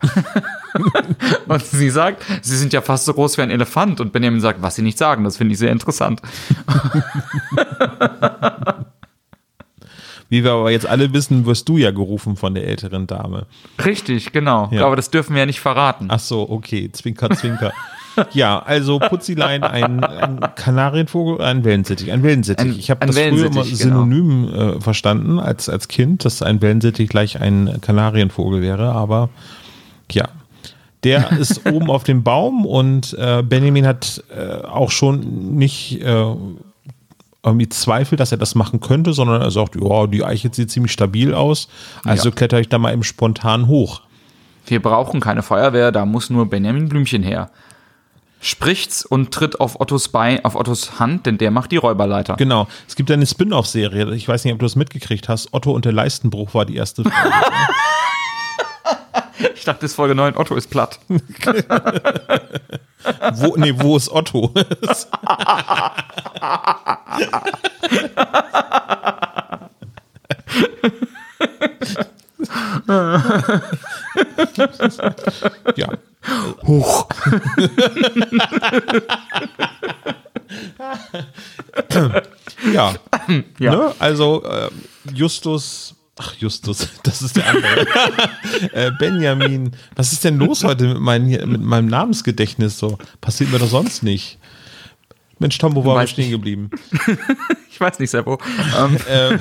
[1.48, 4.62] und sie sagt, sie sind ja fast so groß wie ein Elefant und Benjamin sagt,
[4.62, 6.20] was sie nicht sagen, das finde ich sehr interessant.
[10.28, 13.46] Wie wir aber jetzt alle wissen, wirst du ja gerufen von der älteren Dame.
[13.84, 14.68] Richtig, genau.
[14.72, 14.84] Ja.
[14.86, 16.06] Aber das dürfen wir ja nicht verraten.
[16.10, 17.72] Ach so, okay, Zwinker, Zwinker.
[18.32, 22.10] ja, also Putzilein, ein, ein Kanarienvogel, ein Wellensittich.
[22.10, 22.72] Ein Wellensittich.
[22.72, 23.64] Ein- ich habe das früher immer genau.
[23.64, 29.28] synonym äh, verstanden als, als Kind, dass ein Wellensittich gleich ein Kanarienvogel wäre, aber
[30.12, 30.28] ja.
[31.04, 36.34] Der ist oben auf dem Baum und äh, Benjamin hat äh, auch schon nicht äh,
[37.44, 40.92] irgendwie Zweifel, dass er das machen könnte, sondern er sagt, ja, die Eiche sieht ziemlich
[40.92, 41.68] stabil aus,
[42.04, 42.34] also Ja.
[42.34, 44.00] kletter ich da mal eben spontan hoch.
[44.66, 47.50] Wir brauchen keine Feuerwehr, da muss nur Benjamin Blümchen her.
[48.40, 52.34] Spricht's und tritt auf Ottos Bein, auf Ottos Hand, denn der macht die Räuberleiter.
[52.36, 52.66] Genau.
[52.86, 54.12] Es gibt eine Spin-off-Serie.
[54.14, 55.54] Ich weiß nicht, ob du das mitgekriegt hast.
[55.54, 57.04] Otto und der Leistenbruch war die erste.
[59.54, 60.98] Ich dachte, das ist Folge 9, Otto ist platt.
[63.34, 64.52] wo, nee, wo ist Otto?
[75.76, 75.88] ja.
[76.66, 77.08] Hoch.
[82.72, 82.94] Ja.
[83.58, 83.76] Ja.
[83.76, 83.94] Ne?
[83.98, 84.70] Also äh,
[85.12, 85.95] Justus.
[86.18, 87.86] Ach, Justus, das ist der andere.
[88.72, 92.98] äh, Benjamin, was ist denn los heute mit, hier- mit meinem Namensgedächtnis so?
[93.20, 94.38] Passiert mir doch sonst nicht.
[95.38, 96.70] Mensch, Tom, wo waren wir Weiß stehen geblieben?
[97.70, 98.38] Ich weiß nicht, Seppo.
[98.78, 99.38] Ähm, ähm,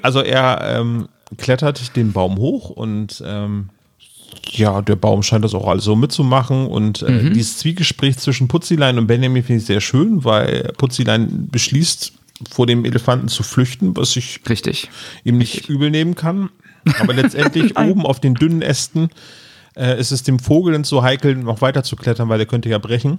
[0.00, 3.68] also er ähm, klettert den Baum hoch und ähm,
[4.46, 7.34] ja, der Baum scheint das auch alles so mitzumachen und äh, Mhm.
[7.34, 12.12] dieses Zwiegespräch zwischen Putzilein und Benjamin finde ich sehr schön, weil Putzilein beschließt,
[12.50, 14.90] vor dem Elefanten zu flüchten, was ich richtig.
[15.24, 16.50] ihm nicht übel nehmen kann.
[17.00, 19.10] Aber letztendlich oben auf den dünnen Ästen
[19.76, 22.68] äh, ist es dem Vogel dann so heikel, noch weiter zu klettern, weil der könnte
[22.68, 23.18] ja brechen.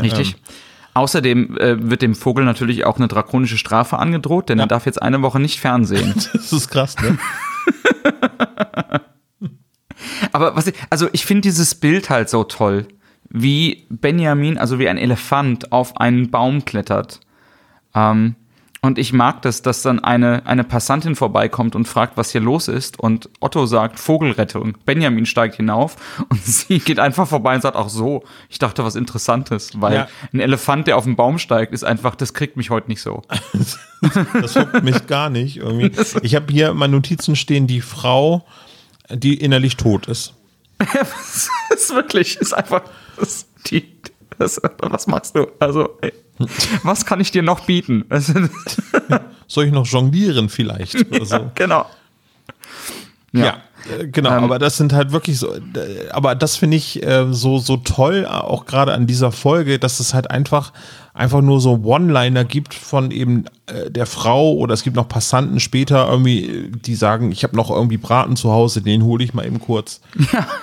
[0.00, 0.36] Richtig.
[0.94, 5.00] Außerdem äh, wird dem Vogel natürlich auch eine drakonische Strafe angedroht, denn er darf jetzt
[5.00, 6.14] eine Woche nicht fernsehen.
[6.32, 7.18] Das ist krass, ne?
[10.32, 12.88] Aber was ich, also ich finde dieses Bild halt so toll,
[13.30, 17.20] wie Benjamin, also wie ein Elefant auf einen Baum klettert.
[17.94, 18.36] Ähm,
[18.84, 22.66] und ich mag das, dass dann eine, eine Passantin vorbeikommt und fragt, was hier los
[22.66, 22.98] ist.
[22.98, 24.76] Und Otto sagt, Vogelrettung.
[24.84, 25.94] Benjamin steigt hinauf
[26.28, 29.80] und sie geht einfach vorbei und sagt, ach so, ich dachte was Interessantes.
[29.80, 30.08] Weil Ja.
[30.32, 33.22] ein Elefant, der auf den Baum steigt, ist einfach, das kriegt mich heute nicht so.
[34.34, 35.92] Das huckt mich gar nicht irgendwie.
[36.22, 38.44] Ich habe hier in meinen Notizen stehen, die Frau,
[39.08, 40.34] die innerlich tot ist.
[40.78, 42.82] das ist wirklich, ist einfach,
[43.16, 43.84] das, die,
[44.40, 45.46] das, was machst du?
[45.60, 46.12] Also, ey,
[46.82, 48.04] was kann ich dir noch bieten?
[49.46, 50.94] Soll ich noch jonglieren vielleicht?
[51.10, 51.50] Oder so?
[51.54, 51.86] genau.
[53.32, 53.44] ja.
[53.44, 53.56] Ja.
[53.90, 57.32] Äh, genau, ähm, aber das sind halt wirklich so, äh, aber das finde ich äh,
[57.32, 60.72] so, so toll, auch gerade an dieser Folge, dass es halt einfach,
[61.14, 65.60] einfach nur so One-Liner gibt von eben äh, der Frau oder es gibt noch Passanten
[65.60, 69.46] später irgendwie, die sagen, ich habe noch irgendwie Braten zu Hause, den hole ich mal
[69.46, 70.00] eben kurz.
[70.32, 70.46] Ja.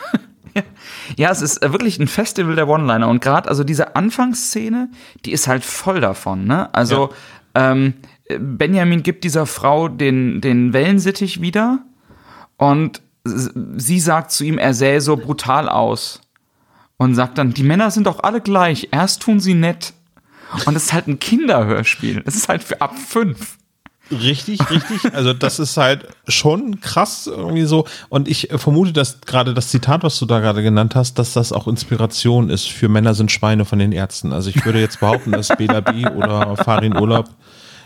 [1.17, 4.89] Ja, es ist wirklich ein Festival der One-Liner und gerade also diese Anfangsszene,
[5.26, 6.45] die ist halt voll davon.
[6.45, 6.74] Ne?
[6.74, 7.12] Also
[7.56, 7.72] ja.
[7.72, 7.93] ähm,
[8.39, 11.80] Benjamin gibt dieser Frau den, den Wellensittich wieder
[12.58, 16.22] und sie sagt zu ihm, er sähe so brutal aus.
[16.98, 18.89] Und sagt dann, die Männer sind doch alle gleich.
[18.91, 19.93] Erst tun sie nett.
[20.65, 22.22] Und das ist halt ein Kinderhörspiel.
[22.24, 23.59] Das ist halt für ab fünf.
[24.12, 25.13] Richtig, richtig.
[25.13, 27.86] Also das ist halt schon krass irgendwie so.
[28.10, 31.52] Und ich vermute, dass gerade das Zitat, was du da gerade genannt hast, dass das
[31.54, 34.34] auch Inspiration ist für Männer sind Schweine von den Ärzten.
[34.34, 36.08] Also ich würde jetzt behaupten, dass Bela B.
[36.15, 37.30] oder Farin Urlaub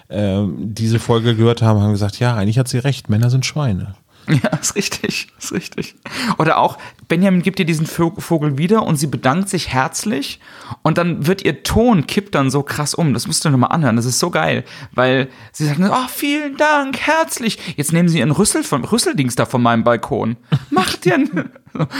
[0.09, 3.95] ähm, diese Folge gehört haben, haben gesagt, ja, eigentlich hat sie recht, Männer sind Schweine.
[4.43, 5.95] Ja, ist richtig, ist richtig.
[6.37, 10.39] Oder auch, Benjamin gibt ihr diesen Vogel wieder und sie bedankt sich herzlich
[10.81, 13.13] und dann wird ihr Ton kippt dann so krass um.
[13.13, 16.99] Das musst du nochmal anhören, das ist so geil, weil sie sagt, oh, vielen Dank,
[16.99, 17.59] herzlich.
[17.75, 20.37] Jetzt nehmen sie ihren Rüssel von, Rüsseldings da von meinem Balkon.
[20.69, 21.19] Macht ihr,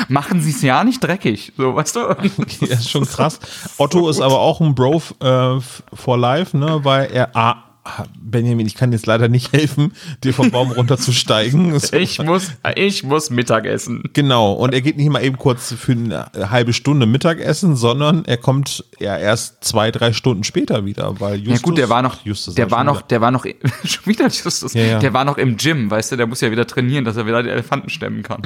[0.08, 2.00] machen sie es ja nicht dreckig, so, weißt du?
[2.62, 3.40] ja, ist schon krass.
[3.78, 5.60] Otto ist aber auch ein Bro äh,
[5.94, 7.73] for life, ne, weil er
[8.16, 9.92] Benjamin, ich kann jetzt leider nicht helfen,
[10.24, 11.76] dir vom Baum runterzusteigen.
[11.92, 14.04] ich muss, ich muss Mittagessen.
[14.14, 14.54] Genau.
[14.54, 18.86] Und er geht nicht mal eben kurz für eine halbe Stunde Mittagessen, sondern er kommt
[19.00, 21.60] ja erst zwei, drei Stunden später wieder, weil Justus.
[21.60, 23.46] Ja gut, der war noch, Justus der war noch, der war noch,
[23.84, 24.74] schon wieder Justus.
[24.74, 25.00] Ja, ja.
[25.00, 27.44] Der war noch im Gym, weißt du, der muss ja wieder trainieren, dass er wieder
[27.44, 28.44] die Elefanten stemmen kann.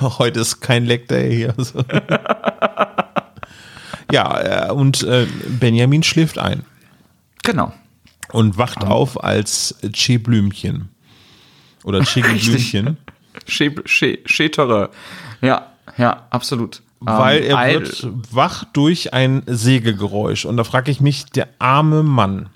[0.00, 1.54] Heute ist kein Leg Day hier.
[4.12, 5.26] Ja, äh, und äh,
[5.58, 6.64] Benjamin schläft ein.
[7.42, 7.72] Genau.
[8.30, 8.90] Und wacht um.
[8.90, 10.90] auf als Che-Blümchen.
[11.82, 12.98] Oder Che-Blümchen.
[14.26, 14.90] Schetere.
[15.40, 16.82] Ja, ja, absolut.
[17.00, 20.44] Weil ähm, er wird wach durch ein Sägegeräusch.
[20.44, 22.50] Und da frage ich mich, der arme Mann.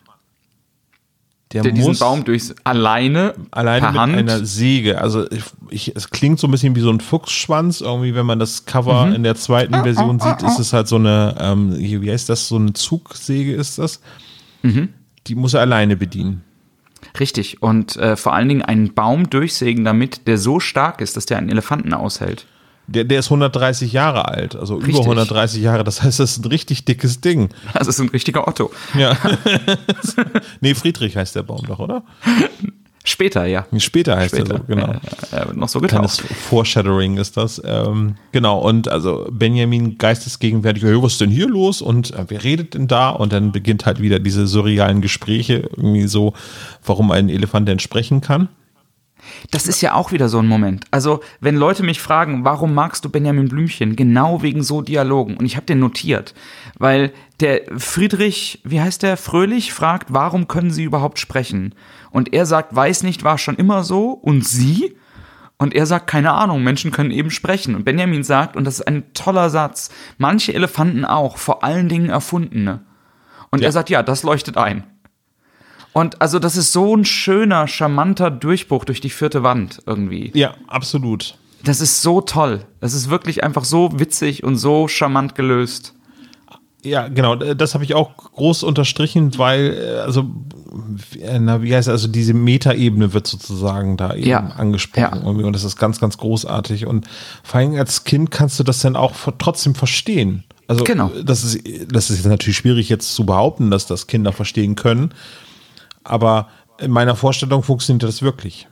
[1.62, 4.16] Der, der diesen Baum durch alleine, alleine mit Hand.
[4.16, 5.01] einer Säge.
[5.01, 7.81] Also ich, ich, es klingt so ein bisschen wie so ein Fuchsschwanz.
[7.81, 9.14] Irgendwie, wenn man das Cover mhm.
[9.14, 12.57] in der zweiten Version sieht, ist es halt so eine, ähm, wie heißt das, so
[12.57, 14.01] eine Zugsäge ist das.
[14.62, 14.90] Mhm.
[15.27, 16.42] Die muss er alleine bedienen.
[17.19, 17.62] Richtig.
[17.62, 21.38] Und äh, vor allen Dingen einen Baum durchsägen damit, der so stark ist, dass der
[21.38, 22.47] einen Elefanten aushält.
[22.88, 24.94] Der, der ist 130 Jahre alt, also richtig.
[24.94, 25.83] über 130 Jahre.
[25.83, 27.49] Das heißt, das ist ein richtig dickes Ding.
[27.75, 28.70] Das ist ein richtiger Otto.
[28.94, 29.16] Ja.
[30.61, 32.05] nee, Friedrich heißt der Baum doch, oder?
[33.09, 33.66] Später, ja.
[33.79, 34.55] Später heißt Später.
[34.55, 34.94] er so, genau.
[35.31, 36.18] Er wird noch so getauft.
[36.18, 37.62] Kleines Foreshadowing ist das.
[37.64, 41.83] Ähm, genau, und also Benjamin geistesgegenwärtig, hey, was ist denn hier los?
[41.83, 43.11] Und äh, wer redet denn da?
[43.11, 46.33] Und dann beginnt halt wieder diese surrealen Gespräche, irgendwie so,
[46.85, 48.49] warum ein Elefant denn sprechen kann.
[49.51, 50.85] Das ist ja auch wieder so ein Moment.
[50.91, 53.97] Also, wenn Leute mich fragen, warum magst du Benjamin Blümchen?
[53.97, 55.37] Genau wegen so Dialogen.
[55.37, 56.35] Und ich habe den notiert.
[56.79, 61.75] Weil der Friedrich, wie heißt der, Fröhlich, fragt, warum können sie überhaupt sprechen?
[62.11, 64.11] Und er sagt, weiß nicht, war schon immer so.
[64.11, 64.97] Und sie?
[65.59, 67.75] Und er sagt, keine Ahnung, Menschen können eben sprechen.
[67.75, 72.11] Und Benjamin sagt, und das ist ein toller Satz, manche Elefanten auch, vor allen Dingen
[72.11, 72.81] erfundene.
[73.51, 73.69] Und ja.
[73.69, 74.85] er sagt, ja, das leuchtet ein.
[75.97, 80.31] Und also das ist so ein schöner, charmanter Durchbruch durch die vierte Wand irgendwie.
[80.35, 81.39] Ja, absolut.
[81.65, 82.67] Das ist so toll.
[82.81, 85.95] Das ist wirklich einfach so witzig und so charmant gelöst.
[86.83, 90.27] Ja, genau, das habe ich auch groß unterstrichen, weil, äh, also,
[91.41, 94.41] na, wie heißt es, also diese Metaebene wird sozusagen da eben ja.
[94.41, 95.47] angesprochen ja.
[95.47, 97.07] und das ist ganz, ganz großartig und
[97.43, 100.45] vor allem als Kind kannst du das dann auch trotzdem verstehen.
[100.69, 101.11] Also, genau.
[101.25, 105.15] das ist, das ist natürlich schwierig jetzt zu behaupten, dass das Kinder verstehen können,
[106.07, 108.69] aber in meiner Vorstellung funktioniert das wirklich.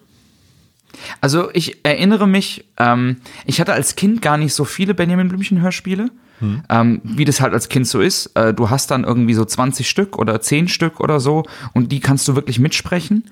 [1.20, 5.60] Also ich erinnere mich, ähm, ich hatte als Kind gar nicht so viele Benjamin Blümchen
[5.60, 6.62] Hörspiele, hm.
[6.68, 8.26] ähm, wie das halt als Kind so ist.
[8.36, 12.00] Äh, du hast dann irgendwie so 20 Stück oder 10 Stück oder so und die
[12.00, 13.24] kannst du wirklich mitsprechen.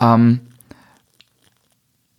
[0.00, 0.40] Ähm,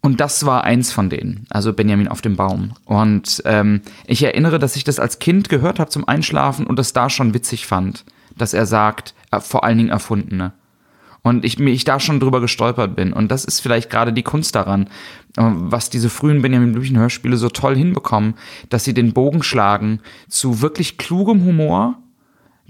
[0.04, 2.74] und das war eins von denen, also Benjamin auf dem Baum.
[2.86, 6.92] Und ähm, ich erinnere, dass ich das als Kind gehört habe zum Einschlafen und das
[6.92, 8.04] da schon witzig fand,
[8.36, 10.54] dass er sagt, äh, vor allen Dingen Erfundene
[11.24, 13.14] und ich mich da schon drüber gestolpert bin.
[13.14, 14.88] Und das ist vielleicht gerade die Kunst daran,
[15.38, 18.36] äh, was diese frühen Benjamin Blümchen Hörspiele so toll hinbekommen,
[18.70, 21.98] dass sie den Bogen schlagen zu wirklich klugem Humor,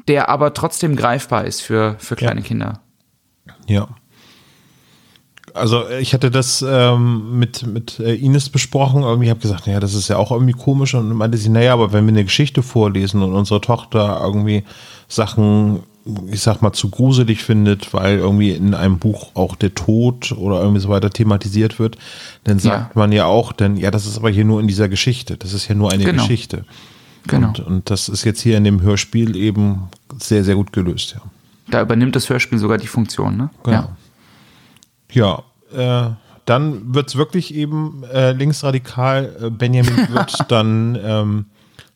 [0.07, 2.45] der aber trotzdem greifbar ist für, für kleine ja.
[2.45, 2.79] Kinder.
[3.67, 3.87] Ja.
[5.53, 9.03] Also ich hatte das ähm, mit, mit äh, Ines besprochen.
[9.03, 10.93] Irgendwie habe gesagt, naja, das ist ja auch irgendwie komisch.
[10.93, 14.63] Und meinte sie, naja, aber wenn wir eine Geschichte vorlesen und unsere Tochter irgendwie
[15.09, 15.83] Sachen
[16.31, 20.59] ich sag mal, zu gruselig findet, weil irgendwie in einem Buch auch der Tod oder
[20.59, 21.97] irgendwie so weiter thematisiert wird,
[22.43, 22.99] dann sagt ja.
[22.99, 25.37] man ja auch, denn ja, das ist aber hier nur in dieser Geschichte.
[25.37, 26.23] Das ist ja nur eine genau.
[26.23, 26.65] Geschichte.
[27.27, 27.49] Genau.
[27.49, 31.21] Und, und das ist jetzt hier in dem Hörspiel eben sehr, sehr gut gelöst, ja.
[31.69, 33.49] Da übernimmt das Hörspiel sogar die Funktion, ne?
[33.63, 33.89] Genau.
[35.11, 36.11] Ja, ja äh,
[36.45, 39.35] dann wird es wirklich eben äh, linksradikal.
[39.41, 41.45] Äh, Benjamin wird dann ähm,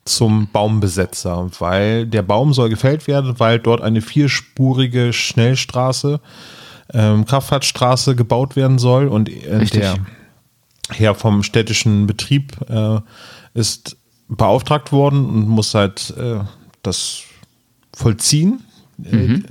[0.06, 6.22] zum Baumbesetzer, weil der Baum soll gefällt werden, weil dort eine vierspurige Schnellstraße,
[6.94, 9.96] ähm, Kraftfahrtstraße gebaut werden soll und äh, der
[10.90, 13.00] Herr vom städtischen Betrieb äh,
[13.56, 13.98] ist
[14.28, 16.42] beauftragt worden und muss halt äh,
[16.84, 17.24] das
[17.96, 18.62] vollziehen.
[18.98, 19.46] Mhm.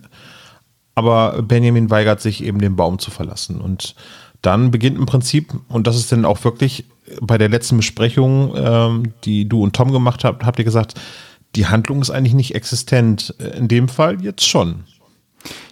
[0.94, 3.96] Aber Benjamin weigert sich eben den Baum zu verlassen und
[4.42, 6.84] dann beginnt im Prinzip, und das ist dann auch wirklich
[7.20, 10.94] bei der letzten Besprechung, ähm, die du und Tom gemacht habt, habt ihr gesagt,
[11.54, 13.34] die Handlung ist eigentlich nicht existent.
[13.56, 14.84] In dem Fall jetzt schon.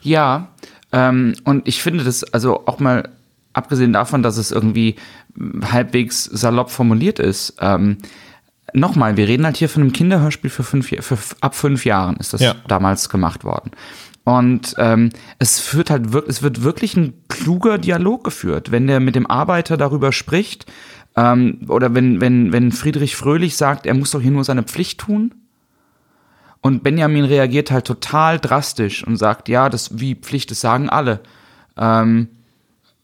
[0.03, 0.49] Ja,
[0.93, 3.09] ähm, und ich finde das, also auch mal
[3.53, 4.97] abgesehen davon, dass es irgendwie
[5.65, 7.99] halbwegs salopp formuliert ist, ähm,
[8.73, 12.33] nochmal, wir reden halt hier von einem Kinderhörspiel für fünf, für, ab fünf Jahren ist
[12.33, 12.55] das ja.
[12.69, 13.73] damals gemacht worden.
[14.25, 19.01] Und ähm, es führt halt wirklich, es wird wirklich ein kluger Dialog geführt, wenn der
[19.01, 20.67] mit dem Arbeiter darüber spricht,
[21.17, 25.01] ähm, oder wenn, wenn, wenn Friedrich Fröhlich sagt, er muss doch hier nur seine Pflicht
[25.01, 25.35] tun.
[26.61, 31.21] Und Benjamin reagiert halt total drastisch und sagt, ja, das wie Pflicht, das sagen alle.
[31.77, 32.29] Ähm,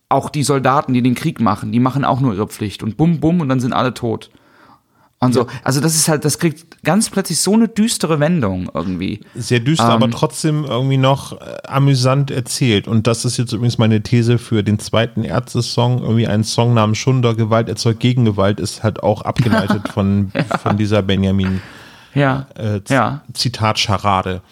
[0.09, 2.83] auch die Soldaten, die den Krieg machen, die machen auch nur ihre Pflicht.
[2.83, 4.31] Und bum, bum, und dann sind alle tot.
[5.21, 5.49] Und so.
[5.65, 9.21] Also das ist halt, das kriegt ganz plötzlich so eine düstere Wendung irgendwie.
[9.35, 12.87] Sehr düster, ähm, aber trotzdem irgendwie noch äh, amüsant erzählt.
[12.87, 16.03] Und das ist jetzt übrigens meine These für den zweiten Ärzte-Song.
[16.03, 20.45] Irgendwie ein Song namens Schunder, Gewalt erzeugt Gegengewalt, ist halt auch abgeleitet von, ja.
[20.59, 21.63] von dieser Benjamin
[22.15, 22.47] ja.
[22.57, 23.23] Äh, ja.
[23.33, 24.43] Zitat-Scharade.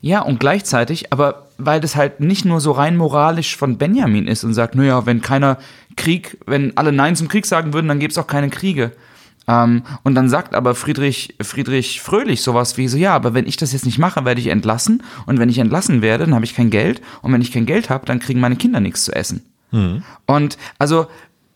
[0.00, 4.44] Ja, und gleichzeitig, aber weil das halt nicht nur so rein moralisch von Benjamin ist
[4.44, 5.58] und sagt, naja, wenn keiner
[5.96, 8.92] Krieg, wenn alle Nein zum Krieg sagen würden, dann gäbe es auch keine Kriege.
[9.48, 13.56] Ähm, und dann sagt aber Friedrich, Friedrich Fröhlich sowas wie so, ja, aber wenn ich
[13.56, 15.02] das jetzt nicht mache, werde ich entlassen.
[15.26, 17.00] Und wenn ich entlassen werde, dann habe ich kein Geld.
[17.22, 19.44] Und wenn ich kein Geld habe, dann kriegen meine Kinder nichts zu essen.
[19.70, 20.02] Mhm.
[20.26, 21.06] Und also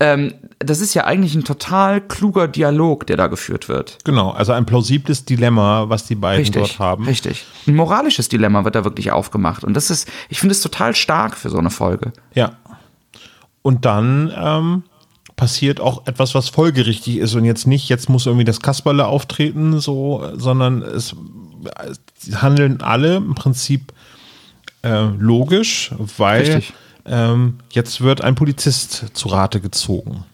[0.01, 3.99] ähm, das ist ja eigentlich ein total kluger Dialog, der da geführt wird.
[4.05, 7.05] Genau, also ein plausibles Dilemma, was die beiden richtig, dort haben.
[7.05, 7.45] Richtig.
[7.69, 9.63] Ein moralisches Dilemma wird da wirklich aufgemacht.
[9.63, 12.13] Und das ist, ich finde es total stark für so eine Folge.
[12.35, 12.57] Ja.
[13.63, 14.83] Und dann ähm,
[15.37, 19.81] passiert auch etwas, was folgerichtig ist und jetzt nicht, jetzt muss irgendwie das Kasperle auftreten,
[19.81, 21.15] so, sondern es,
[22.35, 23.93] handeln alle im Prinzip
[24.83, 26.63] äh, logisch, weil
[27.07, 30.25] ähm, jetzt wird ein Polizist zu Rate gezogen.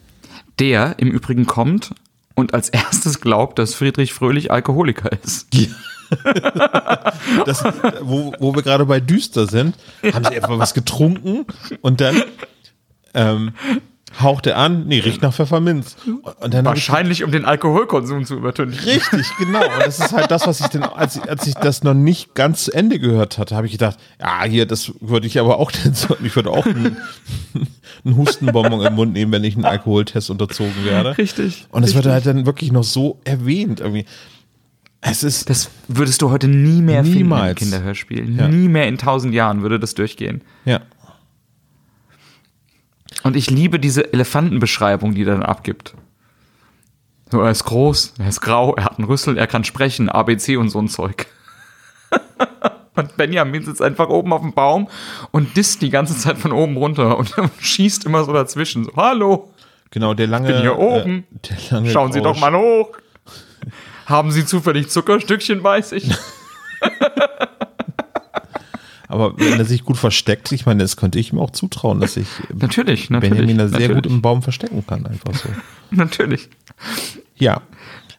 [0.58, 1.90] Der im Übrigen kommt
[2.34, 5.54] und als erstes glaubt, dass Friedrich Fröhlich Alkoholiker ist.
[5.54, 5.68] Ja.
[7.44, 7.62] das,
[8.00, 11.44] wo, wo wir gerade bei düster sind, haben sie etwa was getrunken
[11.82, 12.22] und dann
[13.12, 13.52] ähm,
[14.20, 15.96] haucht er an, nee, riecht nach Pfefferminz.
[16.40, 18.82] Und dann Wahrscheinlich, ich, um den Alkoholkonsum zu übertünchen.
[18.84, 19.60] Richtig, genau.
[19.60, 22.34] Und das ist halt das, was ich denn, als ich, als ich das noch nicht
[22.34, 25.70] ganz zu Ende gehört hatte, habe ich gedacht, ja, hier, das würde ich aber auch
[26.22, 26.96] ich würde auch einen,
[28.04, 31.16] einen Hustenbonbon im Mund nehmen, wenn ich einen Alkoholtest unterzogen werde.
[31.18, 31.66] Richtig.
[31.70, 34.06] Und es wird halt dann wirklich noch so erwähnt, irgendwie.
[35.00, 35.48] Es ist.
[35.48, 37.10] Das würdest du heute nie mehr niemals.
[37.10, 38.36] finden im Kinderhörspiel.
[38.36, 38.48] Ja.
[38.48, 40.42] Nie mehr in tausend Jahren würde das durchgehen.
[40.64, 40.80] Ja.
[43.28, 45.92] Und ich liebe diese Elefantenbeschreibung, die er dann abgibt.
[47.30, 50.56] So, er ist groß, er ist grau, er hat einen Rüssel, er kann sprechen, ABC
[50.56, 51.26] und so ein Zeug.
[52.96, 54.88] und Benjamin sitzt einfach oben auf dem Baum
[55.30, 58.84] und disst die ganze Zeit von oben runter und schießt immer so dazwischen.
[58.84, 59.52] So, hallo.
[59.90, 60.48] Genau, der lange.
[60.48, 61.26] Ich bin hier oben.
[61.70, 62.96] Äh, Schauen Sie doch mal hoch.
[64.06, 66.10] Haben Sie zufällig Zuckerstückchen bei sich?
[69.08, 72.16] Aber wenn er sich gut versteckt, ich meine, das könnte ich ihm auch zutrauen, dass
[72.16, 74.02] ich natürlich, natürlich, Benjamin da sehr natürlich.
[74.02, 75.48] gut im Baum verstecken kann, einfach so.
[75.90, 76.48] natürlich.
[77.36, 77.62] Ja.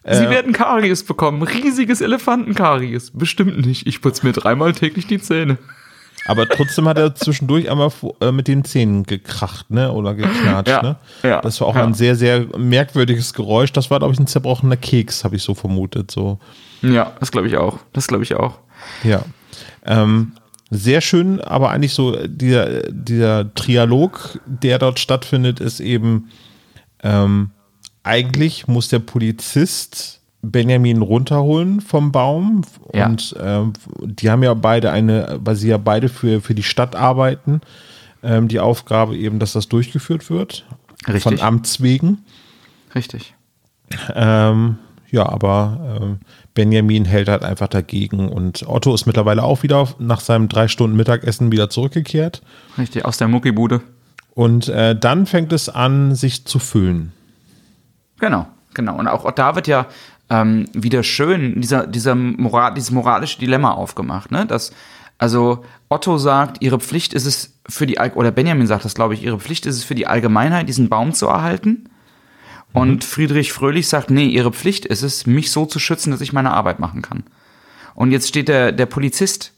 [0.04, 1.42] Sie äh, werden Karies bekommen.
[1.42, 3.12] Riesiges Elefantenkaries.
[3.12, 3.86] Bestimmt nicht.
[3.86, 5.58] Ich putze mir dreimal täglich die Zähne.
[6.26, 9.90] Aber trotzdem hat er zwischendurch einmal äh, mit den Zähnen gekracht, ne?
[9.92, 10.96] Oder geknatscht, ja, ne?
[11.22, 11.84] Ja, das war auch ja.
[11.84, 13.72] ein sehr, sehr merkwürdiges Geräusch.
[13.72, 16.10] Das war, glaube ich, ein zerbrochener Keks, habe ich so vermutet.
[16.10, 16.38] So.
[16.82, 17.78] Ja, das glaube ich auch.
[17.92, 18.58] Das glaube ich auch.
[19.02, 19.22] Ja.
[19.84, 20.32] Ähm,
[20.70, 26.30] sehr schön, aber eigentlich so dieser, dieser Trialog, der dort stattfindet, ist eben,
[27.02, 27.50] ähm,
[28.02, 32.62] eigentlich muss der Polizist Benjamin runterholen vom Baum
[32.94, 33.06] ja.
[33.06, 36.96] und ähm, die haben ja beide eine, weil sie ja beide für, für die Stadt
[36.96, 37.60] arbeiten,
[38.22, 40.64] ähm, die Aufgabe eben, dass das durchgeführt wird.
[41.06, 41.22] Richtig.
[41.22, 42.24] Von Amts wegen.
[42.94, 43.34] Richtig.
[44.14, 44.78] Ähm,
[45.10, 46.24] ja, aber äh,
[46.54, 50.96] Benjamin hält halt einfach dagegen und Otto ist mittlerweile auch wieder nach seinem drei Stunden
[50.96, 52.42] Mittagessen wieder zurückgekehrt.
[52.76, 53.80] Richtig, aus der Muckibude.
[54.34, 57.12] Und äh, dann fängt es an, sich zu füllen.
[58.18, 58.98] Genau, genau.
[58.98, 59.86] Und auch da wird ja
[60.28, 64.46] ähm, wieder schön dieser, dieser Moral, dieses moralische Dilemma aufgemacht, ne?
[64.46, 64.72] Dass,
[65.18, 69.22] also Otto sagt, ihre Pflicht ist es für die, oder Benjamin sagt das, glaube ich,
[69.22, 71.88] ihre Pflicht ist es für die Allgemeinheit, diesen Baum zu erhalten.
[72.72, 73.04] Und.
[73.04, 76.52] Friedrich Fröhlich sagt, nee, ihre Pflicht ist es, mich so zu schützen, dass ich meine
[76.52, 77.24] Arbeit machen kann.
[77.94, 79.52] Und jetzt steht der, der Polizist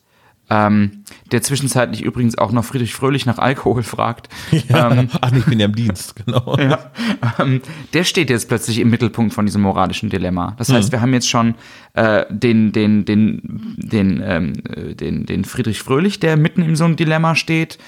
[0.52, 4.28] ähm, der zwischenzeitlich übrigens auch noch Friedrich Fröhlich nach Alkohol fragt.
[4.68, 6.56] Ja, ähm, ach, ich bin ja im Dienst, genau.
[6.58, 6.90] Ja,
[7.38, 7.62] ähm,
[7.94, 10.54] der steht jetzt plötzlich im Mittelpunkt von diesem moralischen Dilemma.
[10.58, 10.92] Das heißt, mhm.
[10.92, 11.54] wir haben jetzt schon
[11.94, 14.52] äh, den, den, den, den, ähm,
[14.96, 17.78] den, den Friedrich Fröhlich, der mitten in so einem Dilemma steht.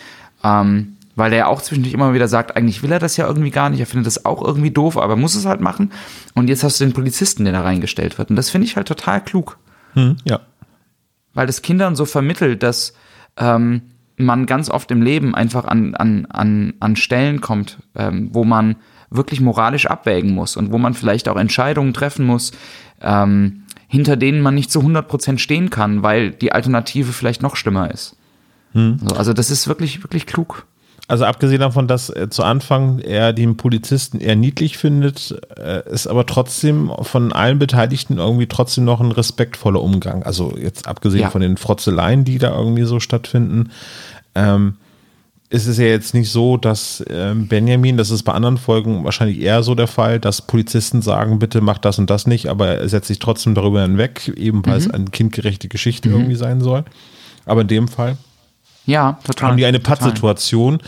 [0.43, 3.71] Ähm, weil der auch zwischendurch immer wieder sagt, eigentlich will er das ja irgendwie gar
[3.71, 5.93] nicht, er findet das auch irgendwie doof, aber muss es halt machen.
[6.35, 8.31] Und jetzt hast du den Polizisten, der da reingestellt wird.
[8.31, 9.59] Und das finde ich halt total klug.
[9.95, 10.41] Hm, ja
[11.35, 12.95] weil das Kindern so vermittelt, dass
[13.37, 13.83] ähm,
[14.17, 18.77] man ganz oft im Leben einfach an, an, an, an Stellen kommt, ähm, wo man
[19.11, 22.53] wirklich moralisch abwägen muss und wo man vielleicht auch Entscheidungen treffen muss,
[23.01, 27.91] ähm, hinter denen man nicht zu 100% stehen kann, weil die Alternative vielleicht noch schlimmer
[27.91, 28.17] ist.
[28.73, 28.99] Hm.
[29.03, 30.67] Also, also das ist wirklich, wirklich klug.
[31.07, 36.07] Also abgesehen davon, dass äh, zu Anfang er den Polizisten eher niedlich findet, äh, ist
[36.07, 40.23] aber trotzdem von allen Beteiligten irgendwie trotzdem noch ein respektvoller Umgang.
[40.23, 41.31] Also jetzt abgesehen ja.
[41.31, 43.71] von den Frotzeleien, die da irgendwie so stattfinden,
[44.35, 44.77] ähm,
[45.51, 49.41] ist es ja jetzt nicht so, dass ähm, Benjamin, das ist bei anderen Folgen wahrscheinlich
[49.41, 52.89] eher so der Fall, dass Polizisten sagen, bitte mach das und das nicht, aber er
[52.89, 54.87] setzt sich trotzdem darüber hinweg, eben weil mhm.
[54.87, 56.15] es eine kindgerechte Geschichte mhm.
[56.15, 56.85] irgendwie sein soll.
[57.45, 58.17] Aber in dem Fall
[58.87, 59.51] ja, total.
[59.51, 60.79] Haben die eine Pattsituation.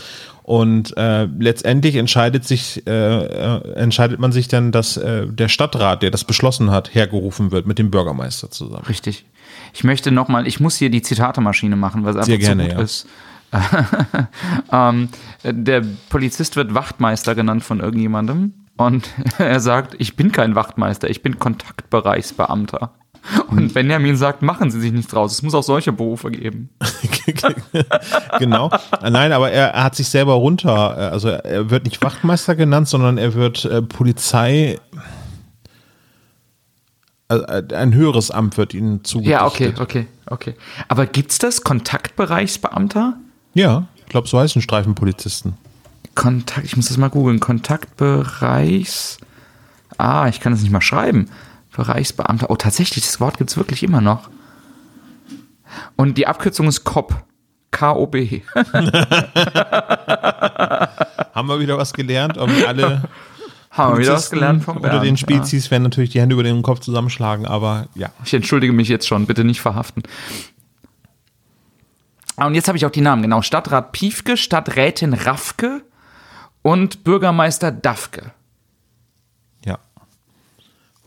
[0.43, 6.03] Und äh, letztendlich entscheidet sich, äh, äh, entscheidet man sich dann, dass äh, der Stadtrat,
[6.03, 8.85] der das beschlossen hat, hergerufen wird mit dem Bürgermeister zusammen.
[8.87, 9.25] Richtig.
[9.73, 12.77] Ich möchte nochmal, ich muss hier die Zitatemaschine machen, es einfach Sehr gerne, so gut
[12.77, 12.83] ja.
[12.83, 13.07] ist.
[14.71, 15.09] ähm,
[15.43, 21.21] der Polizist wird Wachtmeister genannt von irgendjemandem und er sagt, ich bin kein Wachtmeister, ich
[21.21, 22.91] bin Kontaktbereichsbeamter.
[23.49, 25.33] Und Benjamin sagt, machen Sie sich nichts draus.
[25.33, 26.69] Es muss auch solche Berufe geben.
[28.39, 28.69] genau.
[29.01, 33.17] Nein, aber er, er, hat sich selber runter, also er wird nicht Wachtmeister genannt, sondern
[33.17, 34.79] er wird äh, Polizei.
[37.27, 39.39] Also ein höheres Amt wird ihnen zugedichtet.
[39.39, 40.55] Ja, okay, okay, okay.
[40.87, 41.63] Aber gibt's das?
[41.63, 43.17] Kontaktbereichsbeamter?
[43.53, 45.55] Ja, ich glaube, so heißen Streifenpolizisten.
[46.15, 47.39] Kontakt, ich muss das mal googeln.
[47.39, 49.17] Kontaktbereichs.
[49.97, 51.29] Ah, ich kann das nicht mal schreiben.
[51.77, 52.49] Bereichsbeamter.
[52.49, 54.29] Oh, tatsächlich, das Wort gibt es wirklich immer noch.
[55.95, 57.15] Und die Abkürzung ist KOB.
[57.71, 58.41] K-O-B.
[61.33, 62.37] Haben wir wieder was gelernt?
[62.37, 63.03] Ob alle
[63.69, 65.71] haben wir wieder was gelernt vom Bernd, Unter den Spezies ja.
[65.71, 68.09] werden natürlich die Hände über den Kopf zusammenschlagen, aber ja.
[68.23, 70.01] Ich entschuldige mich jetzt schon, bitte nicht verhaften.
[72.37, 73.43] Ah, und jetzt habe ich auch die Namen, genau.
[73.43, 75.83] Stadtrat Piefke, Stadträtin Raffke
[76.63, 78.31] und Bürgermeister Dafke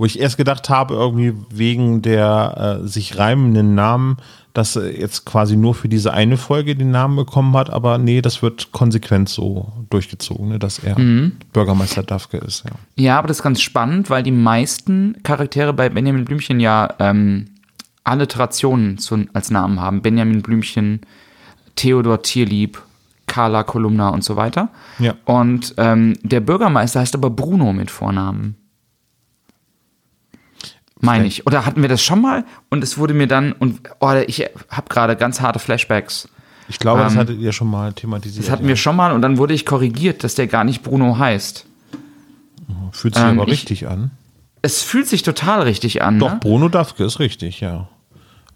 [0.00, 4.16] wo ich erst gedacht habe, irgendwie wegen der äh, sich reimenden Namen,
[4.54, 8.22] dass er jetzt quasi nur für diese eine Folge den Namen bekommen hat, aber nee,
[8.22, 11.32] das wird konsequent so durchgezogen, ne, dass er mhm.
[11.52, 12.64] Bürgermeister Dafke ist.
[12.64, 12.70] Ja.
[12.96, 17.48] ja, aber das ist ganz spannend, weil die meisten Charaktere bei Benjamin Blümchen ja ähm,
[18.02, 20.00] Alliterationen zu, als Namen haben.
[20.00, 21.02] Benjamin Blümchen,
[21.76, 22.80] Theodor Tierlieb,
[23.26, 24.70] Carla Kolumna und so weiter.
[24.98, 25.12] Ja.
[25.26, 28.56] Und ähm, der Bürgermeister heißt aber Bruno mit Vornamen.
[31.00, 31.46] Meine ich.
[31.46, 32.44] Oder hatten wir das schon mal?
[32.68, 36.28] Und es wurde mir dann, und oh, ich habe gerade ganz harte Flashbacks.
[36.68, 38.44] Ich glaube, ähm, das hattet ihr schon mal thematisiert.
[38.44, 38.68] Das hatten ja.
[38.70, 41.66] wir schon mal und dann wurde ich korrigiert, dass der gar nicht Bruno heißt.
[42.92, 44.10] Fühlt sich ähm, aber richtig ich, an.
[44.62, 46.18] Es fühlt sich total richtig an.
[46.18, 46.38] Doch, ne?
[46.40, 47.88] Bruno Dafke ist richtig, ja.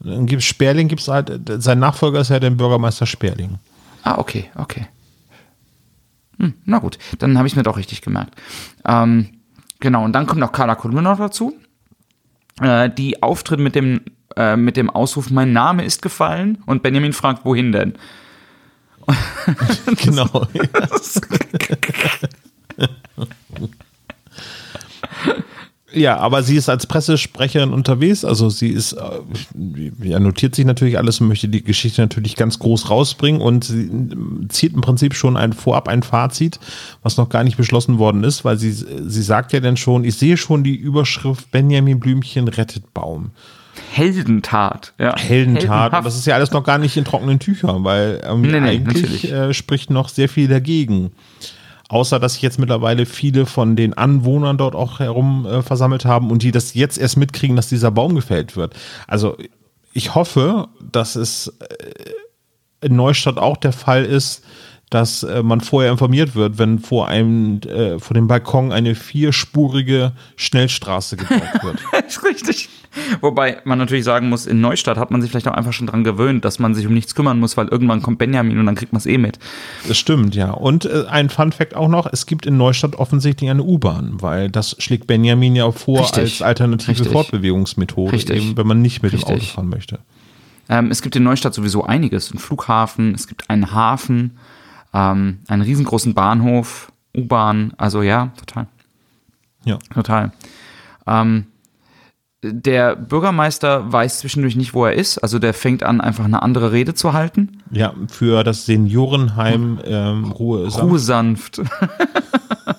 [0.01, 1.31] Dann gibt Sperling, gibt's halt,
[1.63, 3.59] sein Nachfolger ist ja der Bürgermeister Sperling.
[4.03, 4.87] Ah, okay, okay.
[6.39, 8.35] Hm, na gut, dann habe ich mir doch richtig gemerkt.
[8.85, 9.29] Ähm,
[9.81, 11.55] genau, und dann kommt noch Carla Kolumna noch dazu
[12.61, 14.01] äh, die auftritt mit dem,
[14.37, 17.95] äh, mit dem Ausruf, mein Name ist gefallen und Benjamin fragt, wohin denn?
[19.97, 20.47] genau.
[25.95, 30.99] Ja, aber sie ist als Pressesprecherin unterwegs, also sie ist, äh, ja, notiert sich natürlich
[30.99, 33.91] alles und möchte die Geschichte natürlich ganz groß rausbringen und sie
[34.49, 36.59] zieht im Prinzip schon ein vorab ein Fazit,
[37.03, 40.17] was noch gar nicht beschlossen worden ist, weil sie, sie sagt ja dann schon, ich
[40.17, 43.31] sehe schon die Überschrift Benjamin Blümchen rettet Baum.
[43.91, 45.17] Heldentat, ja.
[45.17, 45.93] Heldentat.
[45.93, 48.69] Und das ist ja alles noch gar nicht in trockenen Tüchern, weil ähm, nee, nee,
[48.69, 51.13] eigentlich äh, spricht noch sehr viel dagegen.
[51.89, 56.31] Außer dass sich jetzt mittlerweile viele von den Anwohnern dort auch herum äh, versammelt haben
[56.31, 58.75] und die das jetzt erst mitkriegen, dass dieser Baum gefällt wird.
[59.07, 59.37] Also
[59.93, 64.45] ich hoffe, dass es äh, in Neustadt auch der Fall ist,
[64.95, 70.13] dass äh, man vorher informiert wird, wenn vor einem, äh, vor dem Balkon eine vierspurige
[70.37, 71.79] Schnellstraße gebaut wird.
[72.07, 72.69] ist richtig.
[73.21, 76.05] Wobei man natürlich sagen muss, in Neustadt hat man sich vielleicht auch einfach schon dran
[76.05, 78.93] gewöhnt, dass man sich um nichts kümmern muss, weil irgendwann kommt Benjamin und dann kriegt
[78.93, 79.41] man es eh mit.
[79.89, 80.53] Das stimmt, ja.
[80.53, 84.49] Und äh, ein Fun Fact auch noch, es gibt in Neustadt offensichtlich eine U-Bahn, weil
[84.49, 86.23] das schlägt Benjamin ja vor Richtig.
[86.23, 87.11] als alternative Richtig.
[87.11, 88.37] Fortbewegungsmethode, Richtig.
[88.37, 89.25] eben, wenn man nicht mit dem.
[89.25, 89.99] Auto fahren möchte.
[90.69, 92.33] Ähm, es gibt in Neustadt sowieso einiges.
[92.33, 94.39] Ein Flughafen, es gibt einen Hafen,
[94.95, 97.75] ähm, einen riesengroßen Bahnhof, U-Bahn.
[97.77, 98.67] Also ja, total.
[99.65, 99.79] Ja.
[99.93, 100.33] Total.
[101.07, 101.47] Ähm,
[102.43, 105.19] der Bürgermeister weiß zwischendurch nicht, wo er ist.
[105.19, 107.63] Also der fängt an, einfach eine andere Rede zu halten.
[107.71, 110.69] Ja, für das Seniorenheim ähm, Ruhe.
[110.69, 111.63] Ruhe sanft.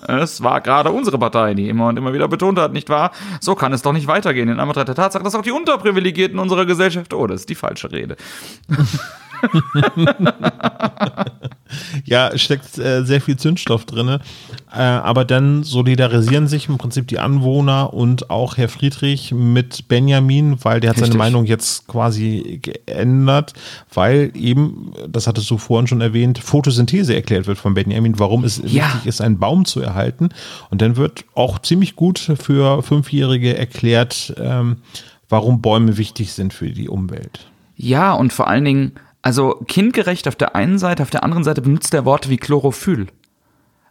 [0.08, 3.10] Es war gerade unsere Partei, die immer und immer wieder betont hat, nicht wahr?
[3.40, 4.48] So kann es doch nicht weitergehen.
[4.48, 7.90] In Anbetracht der Tatsache, dass auch die Unterprivilegierten unserer Gesellschaft, oh, das ist die falsche
[7.90, 8.16] Rede.
[12.04, 14.08] Ja, es steckt äh, sehr viel Zündstoff drin.
[14.72, 20.58] Äh, aber dann solidarisieren sich im Prinzip die Anwohner und auch Herr Friedrich mit Benjamin,
[20.64, 21.18] weil der hat seine Richtig.
[21.18, 23.52] Meinung jetzt quasi geändert,
[23.92, 28.58] weil eben, das hattest du vorhin schon erwähnt, Photosynthese erklärt wird von Benjamin, warum es
[28.64, 28.84] Ja.
[28.86, 30.28] wichtig ist, einen Baum zu erhalten.
[30.70, 34.76] Und dann wird auch ziemlich gut für Fünfjährige erklärt, ähm,
[35.28, 37.46] warum Bäume wichtig sind für die Umwelt.
[37.76, 38.92] Ja, und vor allen Dingen,
[39.26, 43.08] also kindgerecht auf der einen Seite, auf der anderen Seite benutzt er Worte wie Chlorophyll.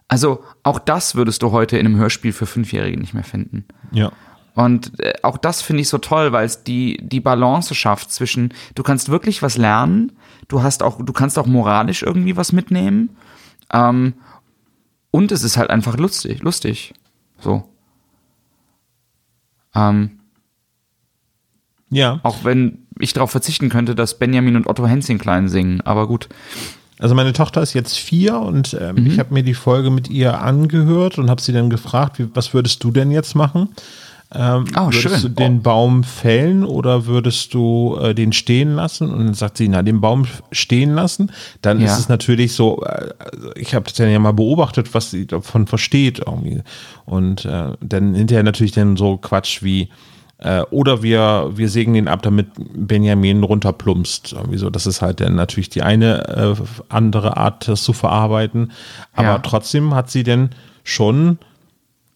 [0.08, 3.66] Also auch das würdest du heute in einem Hörspiel für Fünfjährige nicht mehr finden.
[3.92, 4.12] Ja.
[4.54, 8.54] Und äh, auch das finde ich so toll, weil es die, die Balance schafft zwischen,
[8.76, 10.12] du kannst wirklich was lernen,
[10.48, 13.10] du hast auch, du kannst auch moralisch irgendwie was mitnehmen.
[13.70, 14.14] Ähm,
[15.10, 16.94] und es ist halt einfach lustig, lustig.
[17.40, 17.68] So.
[19.74, 20.18] Ähm,
[21.90, 22.20] Ja.
[22.22, 26.28] auch wenn ich darauf verzichten könnte, dass Benjamin und Otto Hänschen klein singen, aber gut.
[26.98, 29.06] Also meine Tochter ist jetzt vier und ähm, Mhm.
[29.06, 32.54] ich habe mir die Folge mit ihr angehört und habe sie dann gefragt, wie, was
[32.54, 33.68] würdest du denn jetzt machen?
[34.34, 35.22] Ähm, Oh, würdest schön.
[35.22, 39.08] du den Baum fällen oder würdest du äh, den stehen lassen?
[39.10, 41.30] Und dann sagt sie, na, den Baum stehen lassen.
[41.62, 41.86] Dann Ja.
[41.92, 45.26] ist es natürlich so, äh, also ich habe das dann ja mal beobachtet, was sie
[45.26, 46.62] davon versteht irgendwie.
[47.04, 49.90] Und äh, dann hinterher natürlich dann so Quatsch wie,
[50.38, 54.32] äh, oder wir, wir sägen den ab, damit Benjamin runterplumpst.
[54.34, 54.68] Irgendwie so.
[54.70, 58.72] Das ist halt dann natürlich die eine äh, andere Art, das zu verarbeiten.
[59.14, 59.38] Aber Ja.
[59.38, 60.50] trotzdem hat sie denn
[60.84, 61.38] schon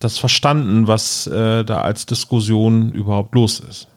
[0.00, 3.88] das verstanden, was äh, da als Diskussion überhaupt los ist.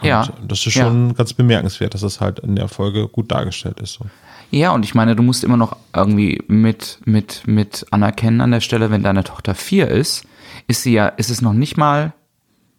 [0.00, 0.28] Und Ja.
[0.46, 0.84] Das ist Ja.
[0.86, 3.94] schon ganz bemerkenswert, dass das halt in der Folge gut dargestellt ist.
[3.94, 4.06] So.
[4.50, 8.60] Ja, und ich meine, du musst immer noch irgendwie mit, mit, mit anerkennen an der
[8.60, 10.24] Stelle, wenn deine Tochter vier ist,
[10.68, 12.12] ist sie ja, ist es noch nicht mal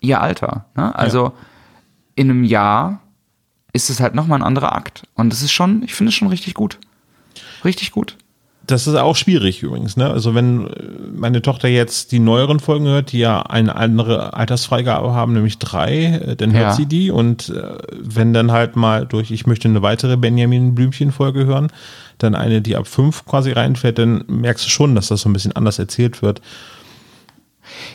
[0.06, 0.66] ihr Alter.
[0.76, 0.94] Ne?
[0.96, 1.34] Also
[2.16, 3.02] in einem Jahr
[3.74, 5.04] ist es halt nochmal ein anderer Akt.
[5.16, 6.78] Und das ist schon, ich finde es schon richtig gut.
[7.66, 8.16] Richtig gut.
[8.68, 9.96] Das ist auch schwierig übrigens.
[9.96, 10.10] Ne?
[10.10, 10.72] Also wenn äh,
[11.16, 16.06] meine Tochter jetzt die neueren Folgen hört, die ja eine andere Altersfreigabe haben, nämlich drei,
[16.06, 16.74] äh, dann hört Ja.
[16.74, 21.12] sie die und äh, wenn dann halt mal durch, ich möchte eine weitere Benjamin Blümchen
[21.12, 21.68] Folge hören,
[22.18, 25.34] dann eine, die ab fünf quasi reinfällt, dann merkst du schon, dass das so ein
[25.34, 26.42] bisschen anders erzählt wird.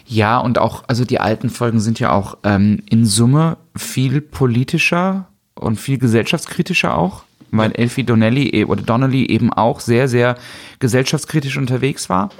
[0.07, 5.27] Ja, und auch, also die alten Folgen sind ja auch ähm, in Summe viel politischer
[5.55, 10.37] und viel gesellschaftskritischer auch, weil Elfie Donnelly e- oder Donnelly eben auch sehr, sehr
[10.79, 12.31] gesellschaftskritisch unterwegs war.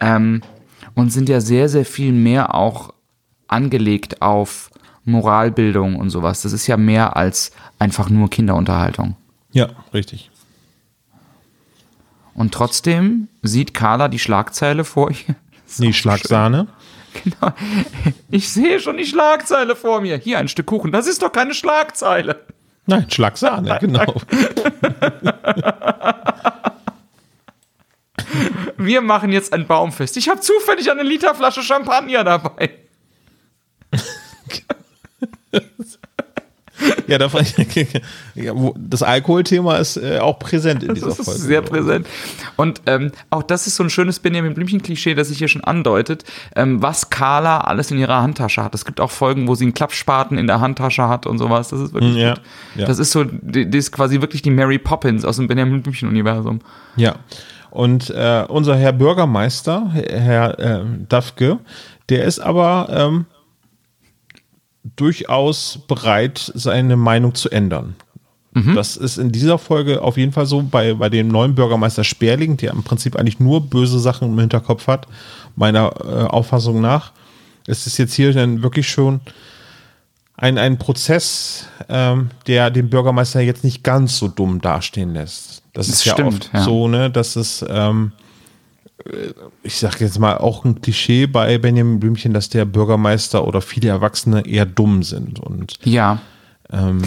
[0.00, 0.42] Ähm,
[0.94, 2.92] und sind ja sehr, sehr viel mehr auch
[3.48, 4.70] angelegt auf
[5.04, 6.42] Moralbildung und sowas.
[6.42, 9.16] Das ist ja mehr als einfach nur Kinderunterhaltung.
[9.52, 10.30] Ja, richtig.
[12.34, 15.36] Und trotzdem sieht Carla die Schlagzeile vor ihr.
[15.78, 16.68] Nee, Schlagsahne.
[17.24, 17.52] Genau.
[18.30, 20.16] Ich sehe schon die Schlagzeile vor mir.
[20.16, 20.92] Hier ein Stück Kuchen.
[20.92, 22.46] Das ist doch keine Schlagzeile.
[22.86, 24.14] Nein, Schlagsahne, genau.
[28.76, 30.16] Wir machen jetzt ein Baumfest.
[30.16, 32.70] Ich habe zufällig eine Literflasche Champagner dabei.
[37.12, 37.26] Ja, da,
[38.34, 41.40] ja, wo- das Alkoholthema ist äh, auch präsent in dieser Das ist Folge.
[41.40, 42.06] sehr präsent.
[42.56, 46.24] Und ähm, auch das ist so ein schönes Benjamin Blümchen-Klischee, das sich hier schon andeutet,
[46.56, 48.74] ähm, was Carla alles in ihrer Handtasche hat.
[48.74, 51.68] Es gibt auch Folgen, wo sie einen Klappspaten in der Handtasche hat und sowas.
[51.68, 52.42] Das ist wirklich Ja, gut.
[52.76, 52.86] ja.
[52.86, 56.60] Das ist so, die- das ist quasi wirklich die Mary Poppins aus dem Benjamin Blümchen-Universum.
[56.96, 57.16] Ja.
[57.70, 61.58] Und äh, unser Herr Bürgermeister, Herr ähm, Dafke,
[62.08, 63.24] der ist aber ähm,
[64.96, 67.94] durchaus bereit, seine Meinung zu ändern.
[68.54, 68.74] Mhm.
[68.74, 72.56] Das ist in dieser Folge auf jeden Fall so bei, bei dem neuen Bürgermeister Sperling,
[72.58, 75.06] der im Prinzip eigentlich nur böse Sachen im Hinterkopf hat,
[75.56, 77.12] meiner äh, Auffassung nach.
[77.66, 79.20] Es ist jetzt hier dann wirklich schon
[80.36, 85.62] ein, ein Prozess, ähm, der den Bürgermeister jetzt nicht ganz so dumm dastehen lässt.
[85.72, 86.62] Das, das ist ja stimmt, oft ja.
[86.62, 88.31] so, ne, dass es, ähm, äh,
[89.62, 93.88] ich sag jetzt mal, auch ein Klischee bei Benjamin Blümchen, dass der Bürgermeister oder viele
[93.88, 95.40] Erwachsene eher dumm sind.
[95.40, 96.20] Und ja.
[96.70, 97.02] Ähm,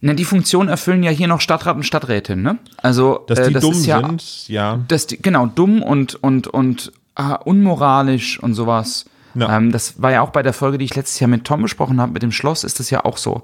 [0.00, 2.58] na, die Funktion erfüllen ja hier noch Stadtrat und Stadträtin, ne?
[2.78, 4.80] Also, dass die äh, das dumm ja, sind, ja.
[4.88, 9.04] Dass die, genau, dumm und, und, und ah, unmoralisch und sowas.
[9.34, 9.56] Ja.
[9.56, 12.00] Ähm, das war ja auch bei der Folge, die ich letztes Jahr mit Tom besprochen
[12.00, 13.42] habe, mit dem Schloss, ist das ja auch so.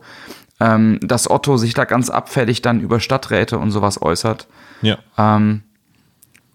[0.59, 4.47] Ähm, dass Otto sich da ganz abfällig dann über Stadträte und sowas äußert.
[4.81, 4.97] Ja.
[5.19, 5.62] Ähm,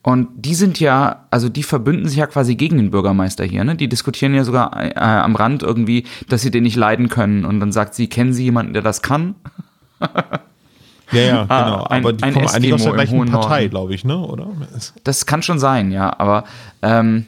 [0.04, 3.76] und die sind ja, also die verbünden sich ja quasi gegen den Bürgermeister hier, ne?
[3.76, 7.46] Die diskutieren ja sogar äh, am Rand irgendwie, dass sie den nicht leiden können.
[7.46, 9.36] Und dann sagt sie, kennen Sie jemanden, der das kann?
[11.12, 11.84] Ja, ja, ah, genau.
[11.84, 14.18] Ein, aber die kommen Eskimo eigentlich aus der gleichen Partei, glaube ich, ne?
[14.18, 14.48] Oder?
[15.04, 16.18] Das kann schon sein, ja.
[16.18, 16.46] Aber
[16.82, 17.26] ähm,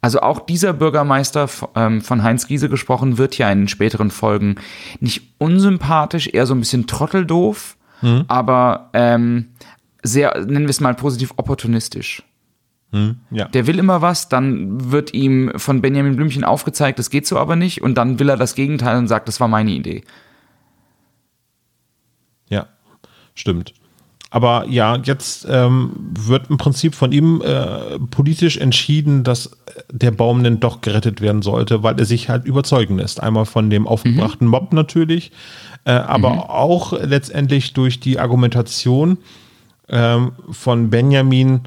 [0.00, 4.56] also auch dieser Bürgermeister ähm, von Heinz Giese gesprochen wird ja in den späteren Folgen
[5.00, 8.24] nicht unsympathisch, eher so ein bisschen trotteldoof, mhm.
[8.28, 9.48] aber ähm,
[10.02, 12.22] sehr, nennen wir es mal positiv opportunistisch.
[12.90, 13.46] Mhm, ja.
[13.48, 17.56] Der will immer was, dann wird ihm von Benjamin Blümchen aufgezeigt, das geht so aber
[17.56, 20.04] nicht, und dann will er das Gegenteil und sagt, das war meine Idee.
[23.38, 23.72] Stimmt.
[24.30, 29.56] Aber ja, jetzt ähm, wird im Prinzip von ihm äh, politisch entschieden, dass
[29.90, 33.22] der Baum denn doch gerettet werden sollte, weil er sich halt überzeugen lässt.
[33.22, 34.50] Einmal von dem aufgebrachten mhm.
[34.50, 35.30] Mob natürlich,
[35.84, 36.40] äh, aber mhm.
[36.40, 39.18] auch letztendlich durch die Argumentation
[39.88, 41.60] ähm, von Benjamin,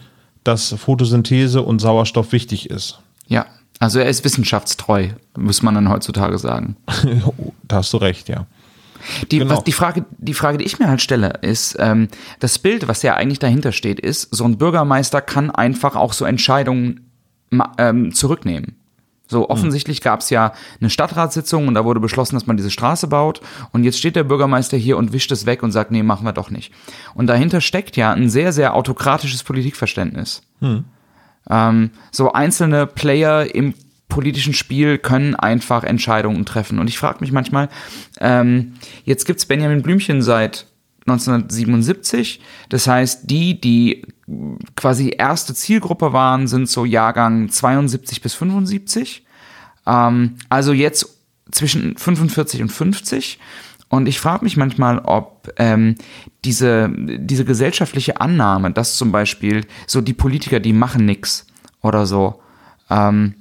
[0.43, 2.99] dass Photosynthese und Sauerstoff wichtig ist.
[3.27, 3.45] Ja,
[3.79, 6.75] also er ist wissenschaftstreu, muss man dann heutzutage sagen.
[7.67, 8.45] da hast du recht, ja.
[9.31, 9.55] Die, genau.
[9.55, 12.07] was, die, Frage, die Frage, die ich mir halt stelle, ist, ähm,
[12.39, 16.25] das Bild, was ja eigentlich dahinter steht, ist, so ein Bürgermeister kann einfach auch so
[16.25, 17.11] Entscheidungen
[17.77, 18.75] ähm, zurücknehmen.
[19.31, 19.49] So, hm.
[19.49, 23.41] offensichtlich gab es ja eine Stadtratssitzung und da wurde beschlossen, dass man diese Straße baut.
[23.71, 26.33] Und jetzt steht der Bürgermeister hier und wischt es weg und sagt, nee, machen wir
[26.33, 26.73] doch nicht.
[27.15, 30.43] Und dahinter steckt ja ein sehr, sehr autokratisches Politikverständnis.
[30.59, 30.83] Hm.
[31.49, 33.73] Ähm, so einzelne Player im
[34.09, 36.77] politischen Spiel können einfach Entscheidungen treffen.
[36.79, 37.69] Und ich frage mich manchmal,
[38.19, 38.73] ähm,
[39.05, 40.67] jetzt gibt's Benjamin Blümchen seit
[41.07, 42.41] 1977.
[42.67, 44.05] Das heißt, die, die
[44.75, 49.25] quasi erste Zielgruppe waren, sind so Jahrgang 72 bis 75.
[49.85, 51.17] Ähm, also jetzt
[51.51, 53.39] zwischen 45 und 50.
[53.89, 55.95] Und ich frage mich manchmal, ob ähm,
[56.45, 61.45] diese, diese gesellschaftliche Annahme, dass zum Beispiel so die Politiker, die machen nix
[61.81, 62.41] oder so,
[62.89, 63.35] ähm,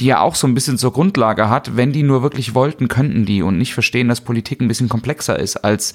[0.00, 3.26] die ja auch so ein bisschen zur Grundlage hat, wenn die nur wirklich wollten, könnten
[3.26, 5.94] die und nicht verstehen, dass Politik ein bisschen komplexer ist als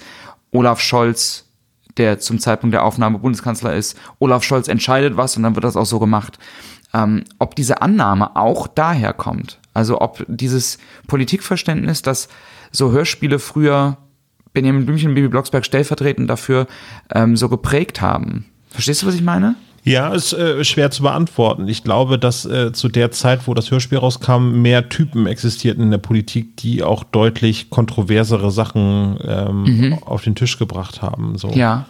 [0.52, 1.51] Olaf Scholz,
[1.98, 3.98] der zum Zeitpunkt der Aufnahme Bundeskanzler ist.
[4.20, 6.40] Olaf Scholz entscheidet was und dann wird das auch so gemacht.
[6.94, 10.78] Ähm, ob diese Annahme auch daher kommt, also ob dieses
[11.08, 12.28] Politikverständnis, dass
[12.72, 13.98] so Hörspiele früher
[14.54, 16.68] Benjamin Blümchen Bibi Blocksberg stellvertretend dafür
[17.14, 18.46] ähm, so geprägt haben.
[18.70, 19.56] Verstehst du, was ich meine?
[19.84, 21.68] Ja, ist äh, schwer zu beantworten.
[21.68, 25.92] Ich glaube, dass äh, zu der Zeit, wo das Hörspiel rauskam, mehr Typen existierten in
[25.92, 29.94] der Politik, die auch deutlich kontroversere Sachen ähm, mhm.
[30.04, 31.38] auf den Tisch gebracht haben.
[31.38, 31.50] So.
[31.50, 31.88] Ja,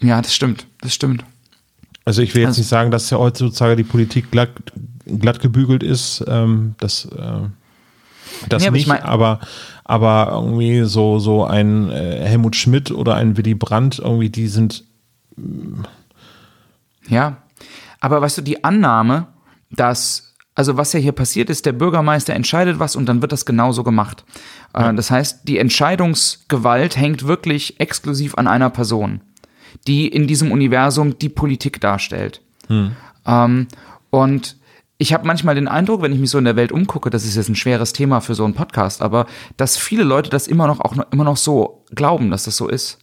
[0.00, 1.24] ja, das stimmt, das stimmt.
[2.06, 4.50] Also ich will jetzt also, nicht sagen, dass ja heutzutage die Politik glatt,
[5.06, 6.24] glatt gebügelt ist.
[6.26, 7.48] Ähm, das äh,
[8.48, 9.40] das nee, aber nicht, ich mein, aber
[9.84, 14.84] aber irgendwie so so ein äh, Helmut Schmidt oder ein Willy Brandt irgendwie, die sind
[17.08, 17.38] ja,
[18.00, 19.28] aber weißt du, die Annahme,
[19.70, 23.46] dass, also was ja hier passiert ist, der Bürgermeister entscheidet was und dann wird das
[23.46, 24.24] genauso gemacht.
[24.74, 24.92] Äh, ja.
[24.92, 29.20] Das heißt, die Entscheidungsgewalt hängt wirklich exklusiv an einer Person,
[29.86, 32.42] die in diesem Universum die Politik darstellt.
[32.68, 32.92] Hm.
[33.26, 33.68] Ähm,
[34.10, 34.56] und
[34.98, 37.36] ich habe manchmal den Eindruck, wenn ich mich so in der Welt umgucke, das ist
[37.36, 39.26] jetzt ein schweres Thema für so einen Podcast, aber
[39.56, 42.68] dass viele Leute das immer noch auch noch, immer noch so glauben, dass das so
[42.68, 42.98] ist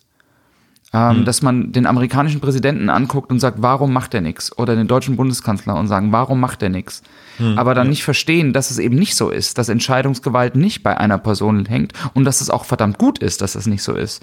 [0.93, 1.25] ähm, hm.
[1.25, 4.57] dass man den amerikanischen Präsidenten anguckt und sagt, warum macht er nichts?
[4.57, 7.01] Oder den deutschen Bundeskanzler und sagen, warum macht er nichts?
[7.37, 7.57] Hm.
[7.57, 7.91] Aber dann ja.
[7.91, 11.93] nicht verstehen, dass es eben nicht so ist, dass Entscheidungsgewalt nicht bei einer Person hängt
[12.13, 14.21] und dass es auch verdammt gut ist, dass es nicht so ist.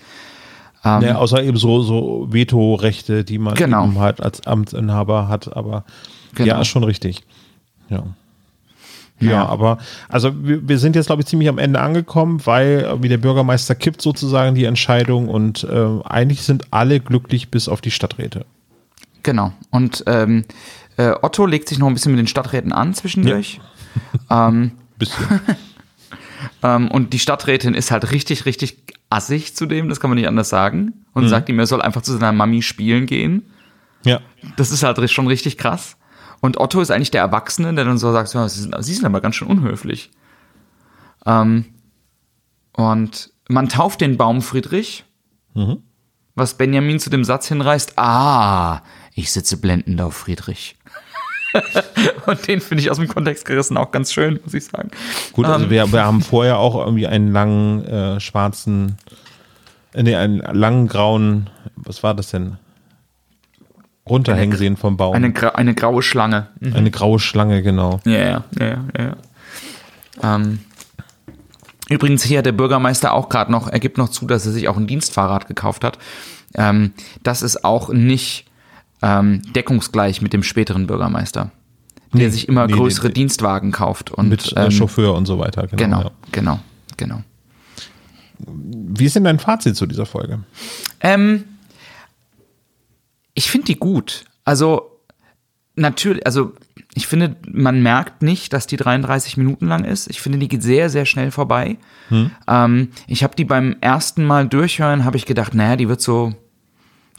[0.85, 3.87] Ähm, ja, außer eben so, so Vetorechte, die man genau.
[3.87, 5.85] eben halt als Amtsinhaber hat, aber
[6.35, 6.49] genau.
[6.49, 7.23] ja, ist schon richtig.
[7.89, 8.05] Ja.
[9.21, 13.03] Ja, ja, aber also wir, wir sind jetzt, glaube ich, ziemlich am Ende angekommen, weil
[13.03, 17.81] wie der Bürgermeister kippt sozusagen die Entscheidung und äh, eigentlich sind alle glücklich bis auf
[17.81, 18.47] die Stadträte.
[19.25, 19.53] Genau.
[19.71, 20.45] Und ähm,
[20.97, 23.61] äh, Otto legt sich noch ein bisschen mit den Stadträten an zwischendurch.
[24.31, 24.49] Ja.
[24.49, 25.25] ähm, bisschen.
[26.62, 30.29] Ähm, und die Stadträtin ist halt richtig, richtig assig zu dem, das kann man nicht
[30.29, 30.93] anders sagen.
[31.12, 31.29] Und Mhm.
[31.29, 33.43] sagt ihm, er soll einfach zu seiner Mami spielen gehen.
[34.05, 34.21] Ja.
[34.57, 35.97] Das ist halt schon richtig krass.
[36.41, 39.05] Und Otto ist eigentlich der Erwachsene, der dann so sagt, ja, sie, sind, sie sind
[39.05, 40.11] aber ganz schön unhöflich.
[41.26, 41.64] Ähm,
[42.72, 45.05] und man tauft den Baum Friedrich,
[46.34, 48.82] was Benjamin zu dem Satz hinreißt, ah,
[49.14, 50.76] ich sitze blendend auf Friedrich.
[52.26, 54.91] und den finde ich aus dem Kontext gerissen auch ganz schön, muss ich sagen.
[55.32, 55.70] Gut, also Ähm.
[55.70, 58.99] wir, wir haben vorher auch irgendwie einen langen äh, schwarzen,
[59.95, 62.59] äh, nee, einen langen grauen, was war das denn?
[64.09, 65.14] Runterhängen Eine- sehen vom Baum.
[65.14, 66.48] Eine, gra eine graue Schlange.
[66.61, 66.74] Mhm.
[66.74, 68.00] Eine graue Schlange, genau.
[68.04, 69.16] Ja, ja, ja.
[70.22, 70.59] Ähm,
[71.88, 74.68] übrigens hier hat der Bürgermeister auch gerade noch, er gibt noch zu, dass er sich
[74.68, 75.98] auch ein Dienstfahrrad gekauft hat.
[76.54, 76.92] Ähm,
[77.22, 78.46] das ist auch nicht
[79.02, 81.50] ähm, deckungsgleich mit dem späteren Bürgermeister,
[82.12, 83.12] der Nee, sich immer nee, größere nee.
[83.14, 84.11] Dienstwagen kauft.
[84.11, 85.66] Und, Mit äh, ähm, Chauffeur und so weiter.
[85.68, 85.76] Genau.
[85.76, 86.11] Genau, Ja.
[86.32, 86.61] genau,
[86.96, 87.22] genau.
[88.38, 90.40] Wie ist denn dein Fazit zu dieser Folge?
[91.00, 91.44] Ähm,
[93.39, 94.24] ich finde die gut.
[94.45, 94.99] Also
[95.76, 96.55] natürlich, also
[96.93, 100.11] ich finde, man merkt nicht, dass die 33 Minuten lang ist.
[100.11, 101.78] Ich finde, die geht sehr, sehr schnell vorbei.
[102.49, 106.34] Ähm, ich habe die beim ersten Mal durchhören, habe ich gedacht, naja, die wird so,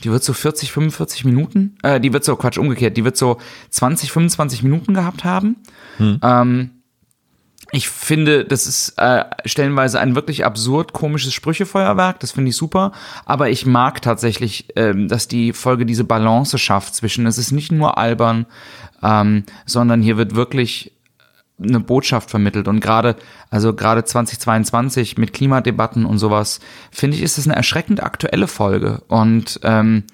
[0.03, 3.38] die wird so 40, 45 Minuten, äh, die wird so, Quatsch, umgekehrt, die wird so
[3.70, 5.55] 20, 25 Minuten gehabt haben.
[6.22, 6.72] Ähm,
[7.72, 12.20] ich finde, das ist äh, stellenweise ein wirklich absurd komisches Sprüchefeuerwerk.
[12.20, 12.91] Das finde ich super.
[13.26, 17.72] Aber ich mag tatsächlich, ähm, dass die Folge diese Balance schafft zwischen, es ist nicht
[17.72, 18.45] nur albern,
[19.03, 20.93] ähm, sondern hier wird wirklich
[21.61, 22.67] eine Botschaft vermittelt.
[22.67, 23.15] Und gerade,
[23.49, 26.59] also gerade 2022 mit Klimadebatten und sowas,
[26.91, 29.01] finde ich, ist es eine erschreckend aktuelle Folge.
[29.07, 30.05] Und ähm,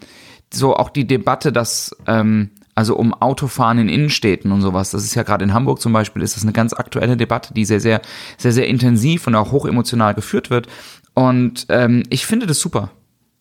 [0.54, 5.16] so auch die Debatte, dass ähm, also um Autofahren in Innenstädten und sowas, das ist
[5.16, 8.02] ja gerade in Hamburg zum Beispiel, ist das eine ganz aktuelle Debatte, die sehr, sehr,
[8.38, 10.68] sehr, sehr intensiv und auch hochemotional geführt wird.
[11.14, 12.92] Und ähm, ich finde das super.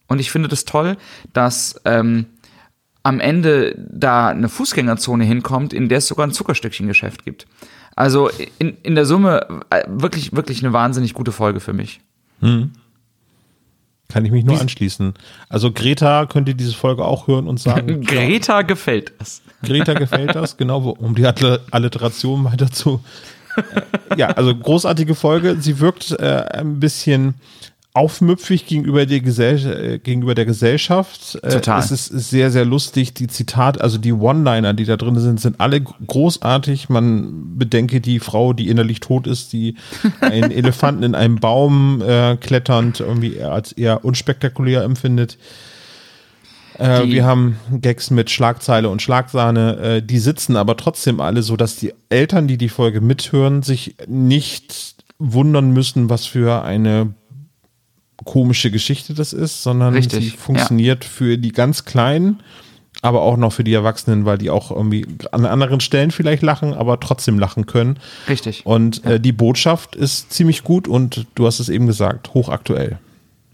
[0.07, 0.97] Und ich finde das toll,
[1.33, 2.27] dass ähm,
[3.03, 7.47] am Ende da eine Fußgängerzone hinkommt, in der es sogar ein Zuckerstückchengeschäft gibt.
[7.97, 12.01] Also in, in der Summe äh, wirklich, wirklich eine wahnsinnig gute Folge für mich.
[14.15, 15.15] Kann ich mich nur anschließen.
[15.49, 19.43] Also Greta könnte diese Folge auch hören und sagen, Greta gefällt es.
[19.65, 23.01] Greta gefällt das, genau, um die All- Alliteration weiter zu.
[23.57, 25.57] Äh, ja, also großartige Folge.
[25.59, 27.35] Sie wirkt äh, ein bisschen
[27.95, 31.39] aufmüpfig gegenüber, der Gesell äh, gegenüber der Gesellschaft.
[31.43, 31.79] Äh, Total.
[31.79, 33.15] Es ist sehr, sehr lustig.
[33.15, 36.89] Die Zitate, also die One-Liner, die da drin sind, sind alle großartig.
[36.89, 39.77] Man bedenke die Frau, die innerlich tot ist, die
[40.21, 45.39] einen Elefanten in einem Baum äh, kletternd irgendwie als eher unspektakulär empfindet.
[46.79, 51.57] Äh, wir haben Gags mit Schlagzeile und Schlagsahne, äh, die sitzen aber trotzdem alle so,
[51.57, 57.15] dass die Eltern, die die Folge mithören, sich nicht wundern müssen, was für eine
[58.25, 62.43] komische Geschichte das ist, sondern Richtig, sie funktioniert für die ganz Kleinen,
[63.03, 66.73] aber auch noch für die Erwachsenen, weil die auch irgendwie an anderen Stellen vielleicht lachen,
[66.75, 67.99] aber trotzdem lachen können.
[68.29, 68.65] Richtig.
[68.65, 72.99] Und äh, die Botschaft ist ziemlich gut und du hast es eben gesagt, hochaktuell.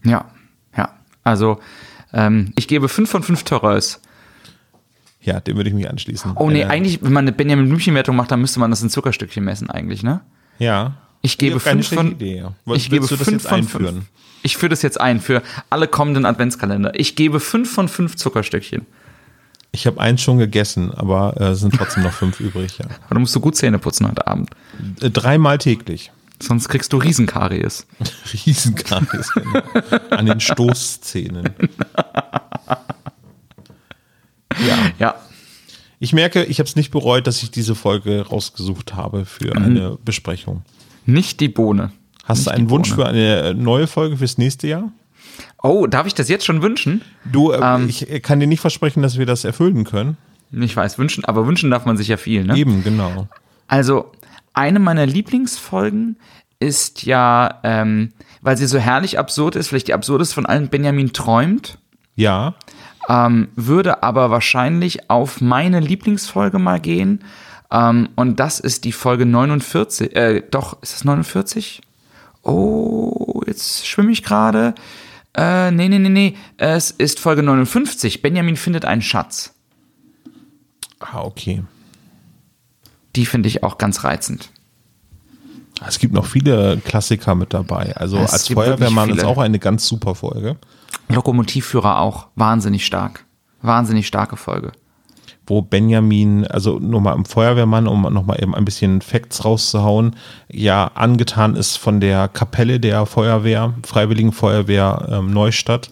[0.03, 0.25] Ja,
[0.77, 0.93] ja.
[1.23, 1.59] Also
[2.13, 4.01] ähm, ich gebe 5 von 5 Torres.
[5.21, 6.31] Ja, dem würde ich mich anschließen.
[6.35, 8.89] Oh nee, Äh, eigentlich, wenn man eine Benjamin Blümchen-Wertung macht, dann müsste man das in
[8.89, 10.21] Zuckerstückchen messen eigentlich, ne?
[10.57, 10.93] Ja.
[11.21, 12.53] Ich gebe Ja, 5 von, Idee, ja.
[12.65, 13.95] Was ich gebe du das fünf jetzt von einführen?
[13.95, 14.05] Fünf.
[14.43, 16.99] Ich führe das jetzt ein für alle kommenden Adventskalender.
[16.99, 18.85] Ich gebe 5 von 5 Zuckerstückchen.
[19.73, 22.77] Ich habe eins schon gegessen, aber äh, sind trotzdem noch fünf übrig.
[22.79, 22.85] Ja.
[23.05, 24.49] Aber du musst so gut Zähne putzen heute Abend.
[24.99, 26.11] Äh, Dreimal täglich.
[26.43, 27.87] Sonst kriegst du Riesenkaries.
[28.45, 29.61] Riesenkaries genau.
[30.09, 31.51] an den Stoßzähnen.
[34.67, 35.15] Ja, Ja.
[35.99, 39.63] ich merke, ich habe es nicht bereut, dass ich diese Folge rausgesucht habe für Mhm.
[39.65, 40.63] eine Besprechung.
[41.05, 41.91] Nicht die Bohne.
[42.31, 44.91] Hast du einen Wunsch für eine neue Folge fürs nächste Jahr?
[45.61, 47.01] Oh, darf ich das jetzt schon wünschen?
[47.25, 47.89] Du, äh, Ähm.
[47.89, 50.15] ich kann dir nicht versprechen, dass wir das erfüllen können.
[50.51, 52.55] Ich weiß, wünschen, aber wünschen darf man sich ja viel, ne?
[52.57, 53.27] Eben, genau.
[53.67, 54.11] Also,
[54.53, 56.17] eine meiner Lieblingsfolgen
[56.59, 61.11] ist ja, ähm, weil sie so herrlich absurd ist, vielleicht die absurdeste von allen, Benjamin
[61.11, 61.79] träumt,
[62.15, 62.55] Ja,
[63.09, 67.23] ähm, würde aber wahrscheinlich auf meine Lieblingsfolge mal gehen.
[67.71, 70.15] Ähm, und das ist die Folge 49.
[70.15, 71.81] Äh, doch, ist das 49?
[72.43, 74.73] Oh, jetzt schwimme ich gerade.
[75.35, 76.37] Äh, nee, nee, nee, nee.
[76.57, 78.21] Es ist Folge 59.
[78.21, 79.53] Benjamin findet einen Schatz.
[80.99, 81.63] ah, okay.
[83.15, 84.49] Die finde ich auch ganz reizend.
[85.85, 87.95] Es gibt noch viele Klassiker mit dabei.
[87.97, 90.57] Also Es als Feuerwehrmann ist auch eine ganz super Folge.
[91.09, 92.27] Lokomotivführer auch.
[92.35, 93.25] Wahnsinnig stark.
[93.61, 94.71] Wahnsinnig starke Folge.
[95.47, 100.15] Wo Benjamin, also nur mal im Feuerwehrmann, um nochmal eben ein bisschen Facts rauszuhauen,
[100.51, 105.89] ja angetan ist von der Kapelle der Feuerwehr, Freiwilligen Feuerwehr ähm, Neustadt,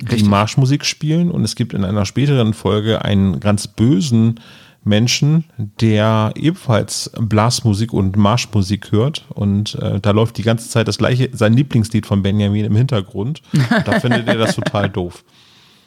[0.00, 0.28] die Richtig.
[0.28, 1.30] Marschmusik spielen.
[1.30, 4.40] Und es gibt in einer späteren Folge einen ganz bösen
[4.82, 9.26] Menschen, der ebenfalls Blasmusik und Marschmusik hört.
[9.28, 13.42] Und äh, da läuft die ganze Zeit das gleiche, sein Lieblingslied von Benjamin im Hintergrund.
[13.84, 15.22] Da findet er das total doof.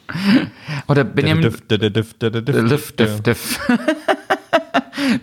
[0.88, 1.50] Oder Benjamin.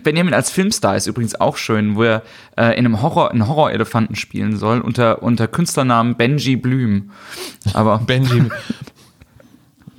[0.02, 2.22] Benjamin als Filmstar ist übrigens auch schön, wo er
[2.56, 7.10] äh, in einem Horror, einen Horror-Elefanten spielen soll, unter, unter Künstlernamen Benji Blüm.
[7.74, 8.50] Aber Benjamin.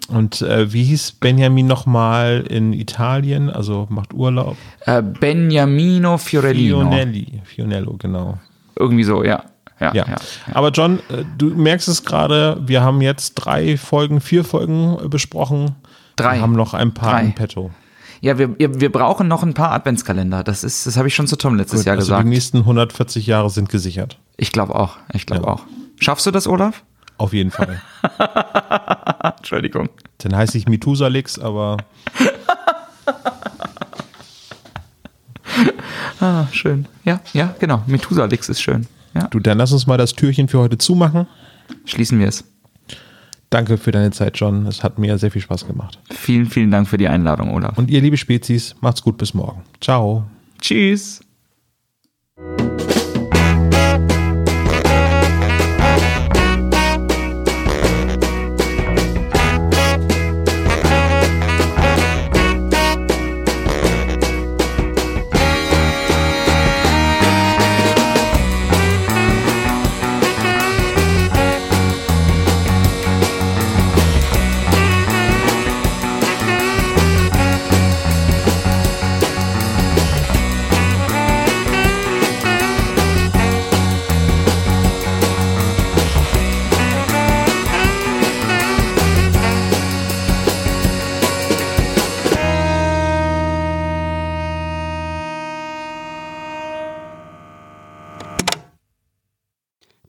[0.10, 3.50] Und äh, wie hieß Benjamin nochmal in Italien?
[3.50, 4.58] Also macht Urlaub.
[4.86, 6.82] äh, Beniamino Fiorellino.
[6.82, 7.42] Fionelli.
[7.46, 8.38] Fionello, genau.
[8.76, 9.44] Irgendwie so, ja.
[9.84, 10.06] Ja, Ja.
[10.10, 10.16] ja.
[10.54, 15.08] Aber John, äh, du merkst es gerade, wir haben jetzt drei Folgen, vier Folgen äh,
[15.08, 15.76] besprochen.
[16.16, 16.36] Drei.
[16.36, 17.22] Wir haben noch ein paar Drei.
[17.24, 17.72] in petto.
[18.22, 20.44] Ja, wir, wir, wir brauchen noch ein paar Adventskalender.
[20.46, 22.24] Das ist, das habe ich schon zu Tom letztes Gut, Jahr also gesagt.
[22.26, 24.18] die nächsten 140 Jahre sind gesichert.
[24.38, 24.96] Ich glaube auch.
[25.14, 25.50] Ich glaube Ja.
[25.54, 25.64] auch.
[26.00, 26.84] Schaffst du das, Olaf?
[27.18, 27.82] Auf jeden Fall.
[29.38, 29.90] Entschuldigung.
[30.20, 31.78] Dann heiße ich Methusalix, aber
[36.20, 36.88] Ah, schön.
[37.04, 37.84] Ja, ja, genau.
[37.88, 38.88] Methusalix ist schön.
[39.14, 41.28] Ja, du, dann lass uns mal das Türchen für heute zumachen.
[41.86, 42.44] schließen wir es.
[43.50, 44.66] Danke für deine Zeit, John.
[44.66, 46.00] Es hat mir sehr viel Spaß gemacht.
[46.10, 47.78] Vielen, vielen Dank für die Einladung, Olaf.
[47.78, 49.62] Und ihr liebe Spezies, macht's gut bis morgen.
[49.80, 50.26] Ciao.
[50.60, 51.22] Tschüss.